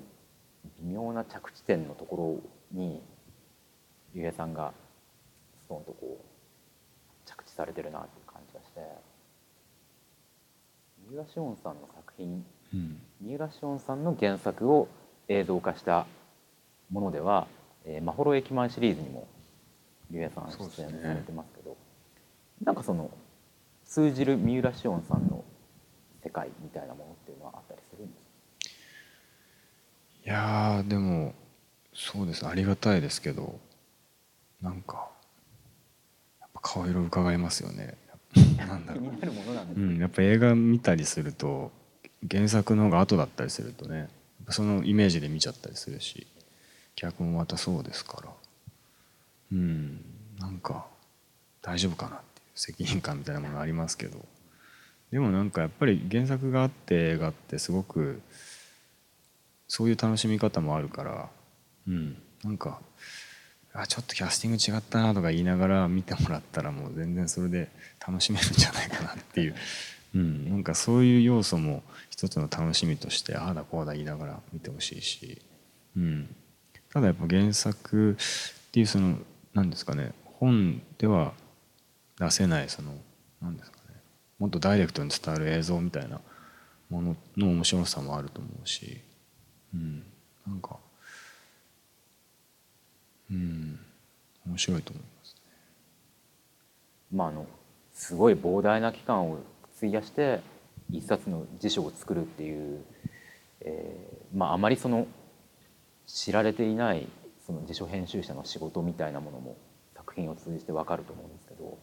[0.81, 2.41] 微妙な着地点のとこ
[2.73, 3.03] ろに
[4.15, 4.73] 竜兵さんが
[5.65, 8.81] ストーンとこう着地されてるなっていう感じがして
[11.09, 12.45] 三浦紫音さんの作品、
[12.75, 13.01] うん。
[13.21, 14.89] 三浦紫音さんの原作を
[15.29, 16.07] 映像化した
[16.91, 17.47] ものでは
[17.85, 19.27] 「えー、まほろ駅前」シリーズにも
[20.11, 21.77] 竜兵さん出演されてますけど
[22.65, 23.11] なんかその
[23.85, 25.45] 通じる三浦紫音さんの
[26.23, 28.29] 世界みたいなものっていうのはあったりするんですか？
[30.25, 31.35] いやーでも
[31.95, 32.47] そうです。
[32.47, 33.59] ありがたいですけど
[34.61, 35.09] なんか
[36.41, 37.97] やっぱ顔色伺いますよね。
[38.59, 39.05] なんだろう。
[39.05, 41.71] 気になるものなんですうん、やっぱ映画見たりすると
[42.31, 44.09] 原作の方が後だったりするとね
[44.51, 46.27] そのイメージで見ちゃったりするし
[46.97, 48.29] 逆もまたそうですから。
[49.53, 50.05] うん
[50.39, 50.87] なんか
[51.63, 54.25] 大丈夫かなっていう責任感みたいなものありますけど。
[55.11, 58.21] でもなんかやっぱり原作があって映画ってすごく
[59.67, 61.31] そういう楽しみ方もあるから
[61.87, 62.81] うんなんか
[63.73, 67.69] あちょっとキャスティング違ったなとか言いながら見てもらったらもう全然それで
[68.07, 69.55] 楽しめるんじゃないかなっていう、
[70.15, 71.83] うん、なんかそういう要素も
[72.19, 75.41] 一つの楽しみとしてああだこうだ言いながら見てほしいし、
[75.97, 76.35] うん、
[76.93, 79.19] ただやっぱ原作っていうその
[79.55, 81.33] 何ですかね本では
[82.19, 82.93] 出せないその
[83.41, 83.95] 何ですかね
[84.41, 86.21] もっとダイレクトに伝わる映像みたいな
[86.91, 89.01] ものの面白さもあると思うし、
[89.73, 90.03] うん、
[90.45, 90.77] なんか
[93.31, 93.79] うん。
[94.47, 95.41] 面白いと思いますね。
[97.15, 97.47] まああの
[97.93, 99.39] すごい膨大な期間を
[99.77, 100.41] 費やして
[100.91, 102.81] 一冊の辞書を作るっていう、
[103.61, 105.07] えーまああまりその
[106.07, 107.07] 知られていない
[107.47, 109.57] その辞書編集者の仕事みたいなものも
[109.95, 111.79] 作品を通じてわかると思うんですけど。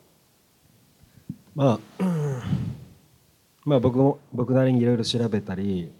[1.55, 2.03] まあ、
[3.65, 5.91] まあ僕も僕なりにいろいろ調べたり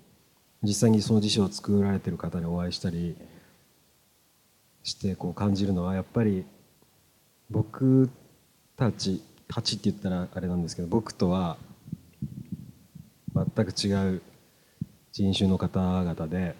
[0.64, 3.16] 実際にその辞書を作られてる方にお会いしたり
[4.84, 6.45] してこう感じるのはやっぱり
[7.49, 8.10] 僕
[8.76, 11.58] たちたちって言ったらあれなんですけど僕とは
[13.36, 14.22] 全く違う
[15.12, 16.56] 人種の方々で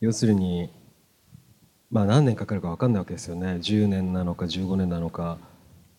[0.00, 0.70] 要するに
[1.90, 3.58] まあ何年かかるか分かんないわけですよね。
[3.62, 5.38] 10年なのか15年なのか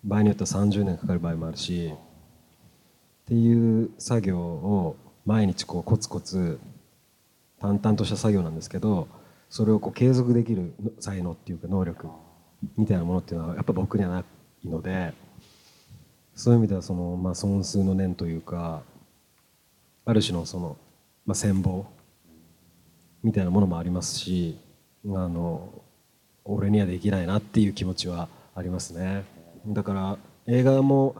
[0.03, 6.59] 場合によっては30年かかる場合もあるしっていう作業を毎日こうコツコツ
[7.59, 9.07] 淡々とした作業なんですけど
[9.49, 12.07] それをこう継続できる才能っていうか能力
[12.77, 14.23] みたいなものっていうのはやっぱ僕にはな
[14.63, 15.13] いので
[16.35, 18.83] そういう意味ではその、まあ、損数の念というか
[20.05, 20.77] ある種のその、
[21.25, 21.85] まあ、戦望
[23.23, 24.57] みたいなものもありますし
[25.07, 25.69] あの
[26.43, 29.23] 俺にはできないなっていう気持ちはありますね。
[29.67, 31.15] だから映画も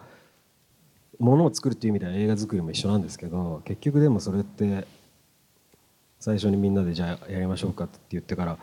[1.20, 4.86] ものを作るっていう意味では映画作りも一緒なんですけど結局でもそれって
[6.20, 8.58] 最初にみんなでじゃあやりましょうかって言ってから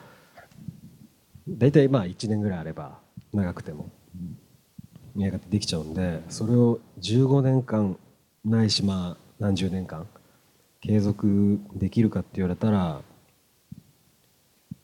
[1.48, 2.98] 大体まあ1年ぐらいあれば
[3.32, 3.90] 長くても
[5.20, 7.96] 映画ってできちゃうんでそれを15年間
[8.44, 10.06] ないしまあ何十年間
[10.80, 13.00] 継続できるかって言われたら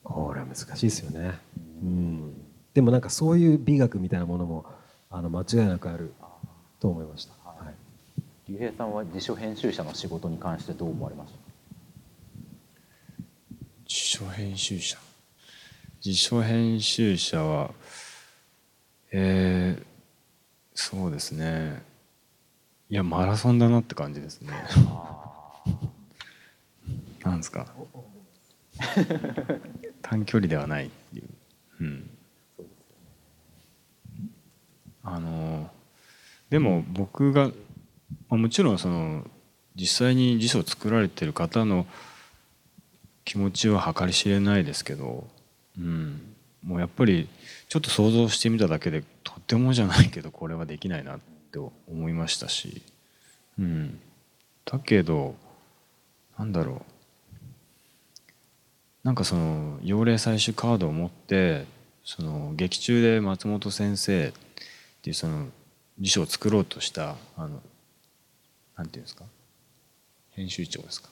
[0.02, 1.38] これは難しいですよね、
[1.80, 2.34] うん、
[2.74, 4.66] でもなんかそういう美学みたいなものも
[5.10, 6.12] あの間違いなくある
[6.80, 7.74] と思いました、はい、
[8.50, 11.38] 竜兵さんは辞書編集者の仕事に関してどう思われました
[13.86, 14.98] 辞書編集者？
[16.00, 17.70] 辞書編集者は
[19.12, 19.84] えー、
[20.74, 21.86] そうですね
[22.90, 24.52] いやマラソンだなって感じですね。
[27.22, 27.66] なんですか。
[30.02, 31.28] 短距離ではないっていう、
[31.80, 32.10] うん、
[35.02, 35.68] あの
[36.48, 37.52] でも僕がま
[38.30, 39.24] あもちろんその
[39.74, 41.86] 実際に辞書を作られてる方の
[43.24, 45.26] 気持ちは計り知れないですけど、
[45.78, 46.34] うん、
[46.64, 47.28] もうやっぱり
[47.68, 52.82] ちょっと想像してみただけでとってもじゃないけどこれはできないなって思いましたし、
[53.58, 54.00] うん、
[54.64, 55.34] だけど
[56.38, 56.92] なんだろう。
[59.04, 61.64] なんかその幼霊採取カードを持って
[62.04, 64.32] その劇中で松本先生っ
[65.00, 65.46] ていうその
[65.98, 67.62] 辞書を作ろうとしたあの
[68.76, 69.24] なんていうんですか？
[70.32, 71.08] 編集長ですか？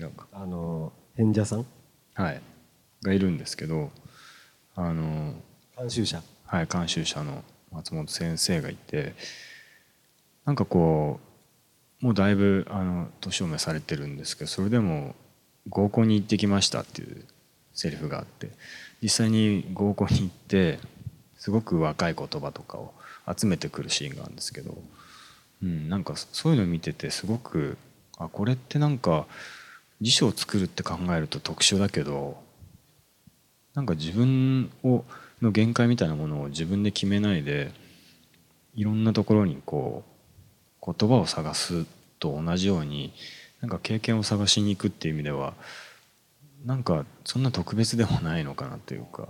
[0.00, 0.26] 違うか。
[0.32, 1.66] あの演者さん？
[2.14, 2.40] はい。
[3.02, 3.90] がいるんですけど
[4.76, 5.34] あの
[5.76, 6.22] 監修者。
[6.44, 7.42] はい監修者の
[7.72, 9.14] 松本先生がいて
[10.44, 11.20] なんかこ
[12.02, 15.14] うもうだいぶあの年を召されてるんですけどそれでも
[15.68, 17.24] 合コンに行ってきましたっていう
[17.74, 18.50] セリフがあって
[19.00, 20.78] 実際に合コンに行って
[21.36, 22.92] すごく若い言葉とかを
[23.36, 24.76] 集めてくるシーンがあるんですけど、
[25.62, 27.78] うん、なんかそういうの見ててすごく
[28.18, 29.26] あこれってなんか
[30.00, 32.42] 辞書を作るって考えると特殊だけど
[33.74, 35.04] なんか自分を
[35.42, 37.72] の限界みたいなものを自分で決めないで
[38.74, 40.04] いろんなところにこ
[40.80, 41.84] う言葉を探す
[42.18, 43.12] と同じように
[43.60, 45.54] なんか経験を探しに行くっていう意味では
[46.64, 49.28] なんかそんな特別でもないのかなというか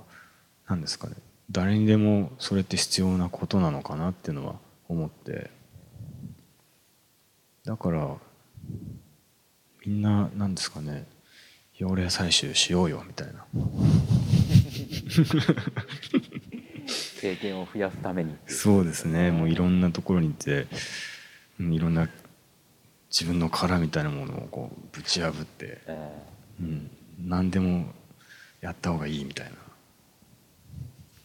[0.69, 1.15] 何ですかね。
[1.51, 4.55] 誰にでもそれって必要なことなのかなっていうのは
[4.89, 5.51] 思って。
[7.65, 8.17] だから
[9.85, 11.07] みんな何ですかね。
[11.77, 13.45] 幼霊採集しようよみたいな。
[17.21, 18.35] 経験を増やすために。
[18.47, 19.31] そうですね。
[19.31, 20.67] もういろんなところに行って
[21.61, 22.09] うんいろんな
[23.11, 26.23] 自分の殻みたいなものをこうぶち破って、え
[26.61, 26.91] うん、
[27.25, 27.87] 何でも
[28.61, 29.53] やった方がいいみたいな。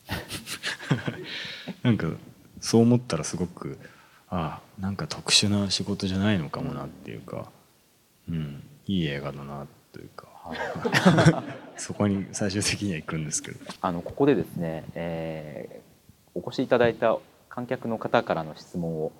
[1.83, 2.07] なんか
[2.61, 3.77] そう思ったらすごく
[4.29, 7.49] ああなんか特殊な仕事じゃないのかもなっていうか、
[8.29, 10.27] うん、いい映画だなというか
[11.77, 15.87] そこに最終的には行くんですけどあのここでですね、えー
[16.37, 17.17] お越しいただいた
[17.49, 19.11] 観客の方からの質問を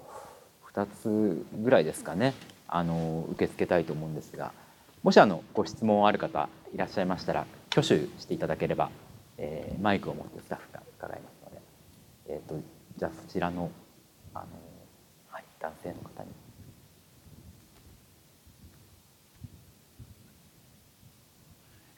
[0.72, 2.36] 2つぐらいですかね
[2.68, 4.52] あの受け付けたいと思うんですが
[5.02, 8.92] もしあのご質問ある方いらっしゃいましたら挙手していただければ、
[9.40, 11.62] えーマイクを持ってスタッフが伺いますので、
[12.28, 12.62] えー、と
[12.98, 13.72] じゃあそちらの
[14.36, 14.46] あの、
[15.30, 16.30] はい、男性の方に。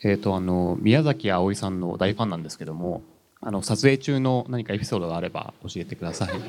[0.01, 3.01] えー、とあの宮崎あおいさんの大ファンなんですけども
[3.41, 6.29] あの撮影中の何かエピソードがあれば教えてください。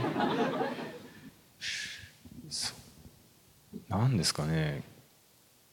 [3.89, 4.83] なんですかね。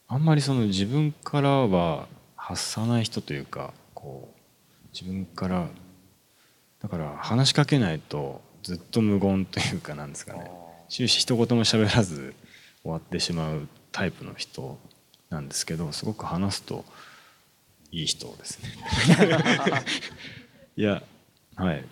[0.08, 5.68] あんまりその自分からは発さない人というかこう自分から
[6.80, 10.50] だから話しかけないとずっと無言というかなんですかね。
[10.88, 12.34] 終始一言も喋らず
[12.82, 14.78] 終わってしまうタイプの人
[15.30, 16.84] なんですけどすごく話すと
[17.90, 18.70] いい人ですね。
[20.76, 21.02] いや
[21.56, 21.84] はい。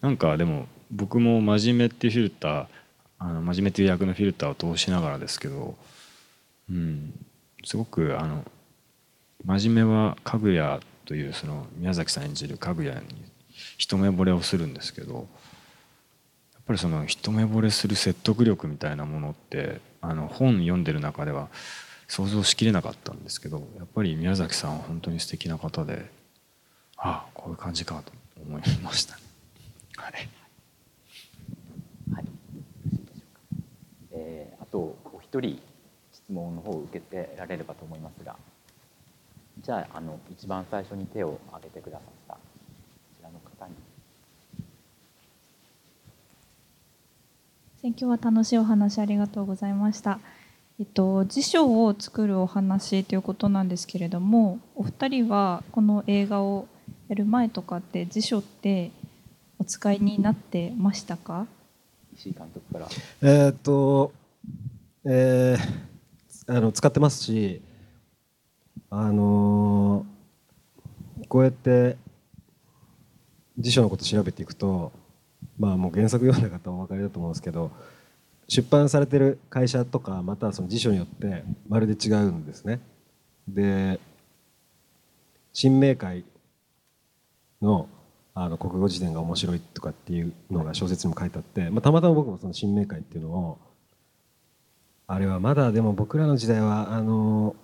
[0.00, 2.66] なんかでも僕も真面目っていうフィルター
[3.18, 5.76] あの真面目っていう役のフィルターを通しながらですけど
[6.70, 7.12] うん。
[7.64, 8.44] すごくあの
[9.44, 13.00] 真面目はかぐやというその宮崎さん演じるかぐやに
[13.78, 15.24] 一目惚れをするんですけどやっ
[16.66, 21.48] ぱりその一目惚れする説得力みたいなものってあの本読んでる中では
[22.08, 26.10] 想像しきれなかったんですけどやっぱり宮崎さんは本当に素敵な方で
[26.96, 28.12] ああこういう感じかと
[28.46, 29.22] 思いましたね。
[32.12, 32.26] はい
[34.12, 35.60] えーあとお一人
[36.12, 38.36] 質問の方を受けてられればと思いますが
[39.58, 42.40] じゃああの一番最初に手を挙げてくださったこ
[43.16, 43.74] ちらの方に
[47.82, 50.18] 今日は楽しいお話ありがとうございました。
[50.78, 56.68] えっと、辞書を作るお話ということなんですけれどもお二人はこの映画を
[57.08, 58.90] やる前とかって辞書って
[59.58, 61.46] お使いになってましたか？
[62.14, 62.88] 石井監督から。
[63.22, 64.12] えーっと、
[65.04, 65.86] えー
[66.48, 67.60] あの使ってますし、
[68.90, 71.96] あのーこうやって
[73.58, 74.92] 辞書のこと調べていくと、
[75.58, 77.72] まあもう原作読んだ方はお分かりだと思うんですけど、
[78.48, 82.80] 出版されてる会社とかまたはその辞書によってまるで違うんですね。
[83.48, 83.98] で、
[85.52, 86.24] 新明会
[87.60, 87.88] の
[88.34, 93.58] あの国語辞典が面白いとかっていうのが小説にも書いてあって、まあ、たまたま僕もその新明会っていうのを
[95.06, 97.56] あれはまだでも僕らの時代はあの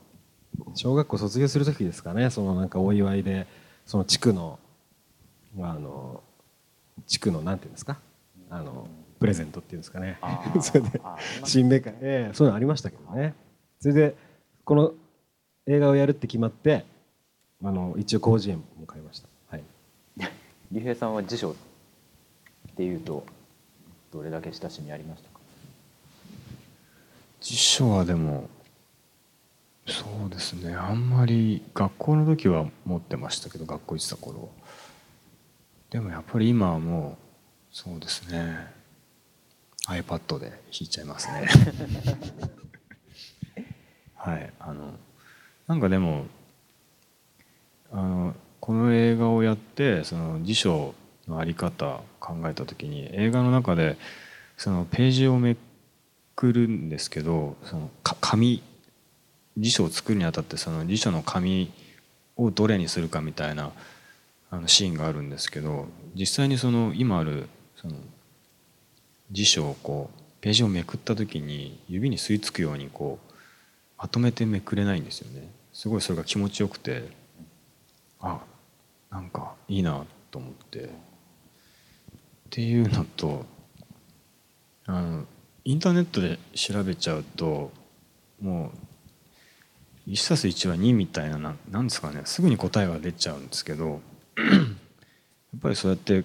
[0.75, 3.47] 小学校卒業する時ですかねそのなんかお祝いで
[3.85, 4.59] その地区の
[5.61, 6.23] あの
[7.07, 7.99] 地区のなんていうんですか？
[8.49, 8.89] あの
[9.23, 10.19] プレゼントっていうんですかね。
[10.61, 11.01] それで
[11.45, 13.35] 新明会ええそういうのありましたけどね。
[13.81, 14.17] それで
[14.65, 14.93] この
[15.67, 16.85] 映画をやるって決まって
[17.63, 19.29] あの一応広辞苑も買いました。
[19.49, 19.63] はい。
[20.73, 21.55] 竜兵さんは辞書っ
[22.77, 23.25] ていうと
[24.13, 25.41] どれだけ親しみありましたか？
[27.41, 28.49] 辞書はでも
[29.87, 30.75] そうですね。
[30.75, 34.51] あんまり学校の時は持ってましたけど学校行ってた頃
[35.91, 37.17] でもやっぱり今はもう
[37.73, 38.71] そうですね
[39.89, 41.49] iPad で弾いちゃいますね。
[44.15, 44.95] はいあの
[45.67, 46.27] なんかでも
[47.91, 50.95] あのこの映画をやってその辞書
[51.27, 53.97] の在り方考えた時に映画の中で
[54.57, 55.57] そのページをめ
[56.37, 58.63] くるんですけどそのか紙
[59.59, 61.71] 辞書を作るにあたってその辞書の紙
[62.37, 63.73] をどれにするかみたいな
[64.51, 67.95] あのシーンがあるんですけど実際にその今あるその
[69.33, 73.33] 辞書をこうページをめくった時に指に吸い付くようにこう
[73.99, 75.51] まとめてめくれないんですよね。
[75.73, 77.09] すごいそれが気持ちよくて
[78.21, 78.41] あ
[79.11, 81.13] なんかいいなと思って。
[82.53, 83.47] っていうのと
[84.85, 85.25] あの
[85.65, 87.73] インターネットで調べちゃうと
[88.43, 88.73] も
[90.07, 92.23] う 1+1 は2みたいななんですかね。
[92.27, 94.03] すぐに答えが出ちゃうんですけど
[94.37, 94.45] や
[95.57, 96.25] っぱりそうやって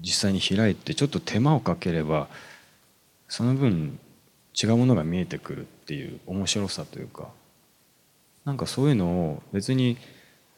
[0.00, 2.28] 実際に開いてちょっと手間をかければ
[3.28, 3.98] その分
[4.60, 7.28] 違うものが見えてくるっていう面白さというか
[8.44, 9.98] なんかそういうのを別に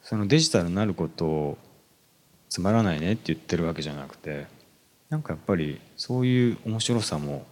[0.01, 1.57] そのデジタルになることを
[2.49, 4.47] つまらないねって言ってるわけじゃなくて
[5.09, 7.45] なんかやっぱりそういう面白さも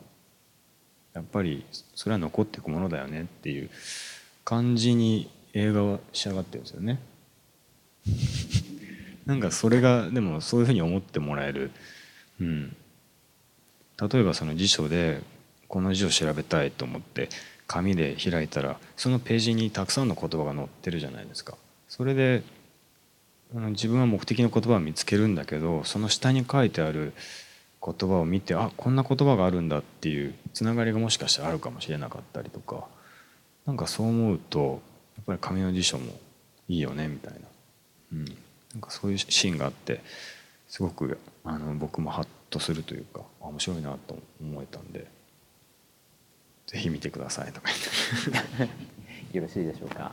[1.14, 1.66] やっぱり
[1.96, 3.70] それは残っていくものだよねっていう
[4.46, 7.00] 感じに映画は仕上がってるんですよね。
[9.30, 11.70] なんかそれがでもそういうふうに思ってもらえる、
[12.42, 12.76] うん、
[14.02, 15.22] 例えばその辞書で
[15.68, 17.30] この字を調べたいと思って
[17.68, 21.54] 紙で開いたらそのページにたくさんの言葉が載ってるじゃないですか。
[21.88, 22.42] それで
[23.54, 27.14] 自分は目的の言葉を見つけるんだけどその下に書いてある
[27.86, 32.88] 言葉を見てあこんな言葉があるんだっていうつながりがもしかしたらあるかもしれなかったりとか。
[33.68, 34.82] なんかそう思うと
[35.18, 36.14] やっぱり紙の辞書も
[36.68, 37.40] いいよねみたいな、
[38.14, 38.26] うん、
[38.74, 40.02] なんかそういうシーンがあって
[40.68, 45.08] すごくあの僕もハッとするというか面白いなと思えたんで
[46.68, 48.90] ぜひ見てくださいとか言って。
[49.38, 50.12] よろしいでしょうか、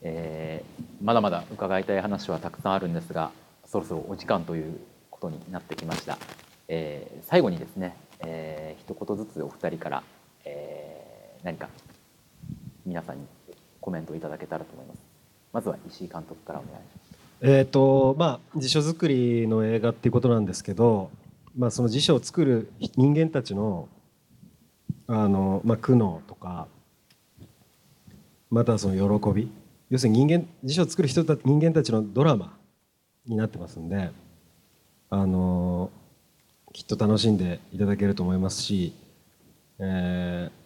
[0.00, 3.30] えーまだまだ伺いたい話はたくさんあるんですが
[3.66, 6.18] そろそろお時間ということになってきました、
[6.68, 10.02] えー最後にですね、えー一言ずつお二人から、
[10.44, 11.68] えー何か
[12.84, 13.26] 皆さんに
[13.80, 15.07] コメントいただけたらと思います。
[15.52, 17.18] まずは石井監督からお願いします。
[17.40, 21.10] えーとまあ、辞書作りの映画っていうことなんですけど、
[21.56, 23.88] まあ、その辞書を作る人間たちの
[25.06, 26.66] あの、まあ、苦悩とか
[28.50, 29.50] またその喜び。
[29.90, 32.56] 要するに人間辞書を作る人た人間たちのドラマ
[33.26, 34.10] になってますんで
[35.08, 35.90] あの
[36.74, 38.92] きっと楽しんでいただけると思いますし、
[39.78, 40.58] えー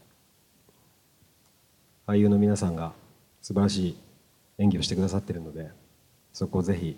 [2.06, 2.92] 俳優の皆さんが
[3.40, 3.96] 素晴らしい
[4.62, 5.70] 演技をしてくださっているので
[6.32, 6.96] そこをぜひ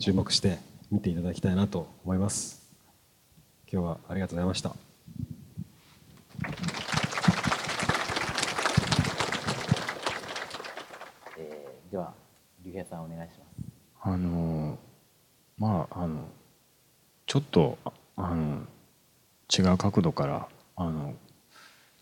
[0.00, 0.58] 注目して
[0.90, 2.62] 見ていただきたいなと思います。
[3.70, 4.74] 今日はありがとうございました。
[11.38, 12.12] えーでは
[12.64, 13.70] 竜兵さんお願いします。
[14.02, 14.78] あの
[15.56, 16.28] まああの
[17.26, 18.62] ちょっとああの
[19.56, 21.14] 違う角度からあの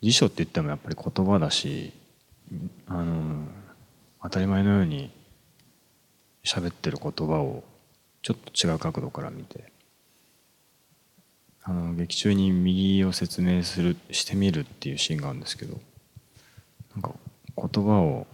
[0.01, 1.93] 辞書って言ってもやっぱり言葉だし
[2.87, 3.47] あの
[4.27, 5.11] 当たり前のように
[6.45, 7.63] 喋ってる言葉を
[8.23, 9.71] ちょっと違う角度から見て
[11.63, 15.79] あの劇中に右を説明するしてみるっていうシーンがあるんですけど
[16.95, 17.13] なんか
[17.57, 18.27] 言葉を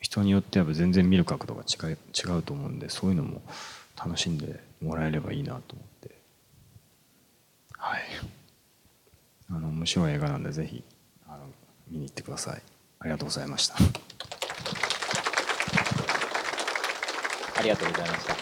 [0.00, 3.40] 人によっては全然見る角度が違違うと思うんでそういうのも
[3.96, 6.16] 楽しんでもらえればいいなと思って。
[7.78, 8.00] はい。
[9.48, 10.82] あの面白い映画なんでぜひ
[11.28, 11.38] あの
[11.88, 12.62] 見に行ってください。
[12.98, 13.76] ありがとうございました。
[17.56, 18.36] ありがとうございました。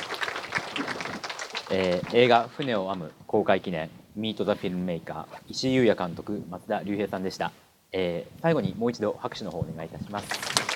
[1.72, 7.52] えー映画「船を編む」公開記念「ミート・ザ・フィルムメーカー」石井裕也監督松田龍平さんでした、
[7.92, 10.69] えー最後にもう一度拍手の方お願いいたします。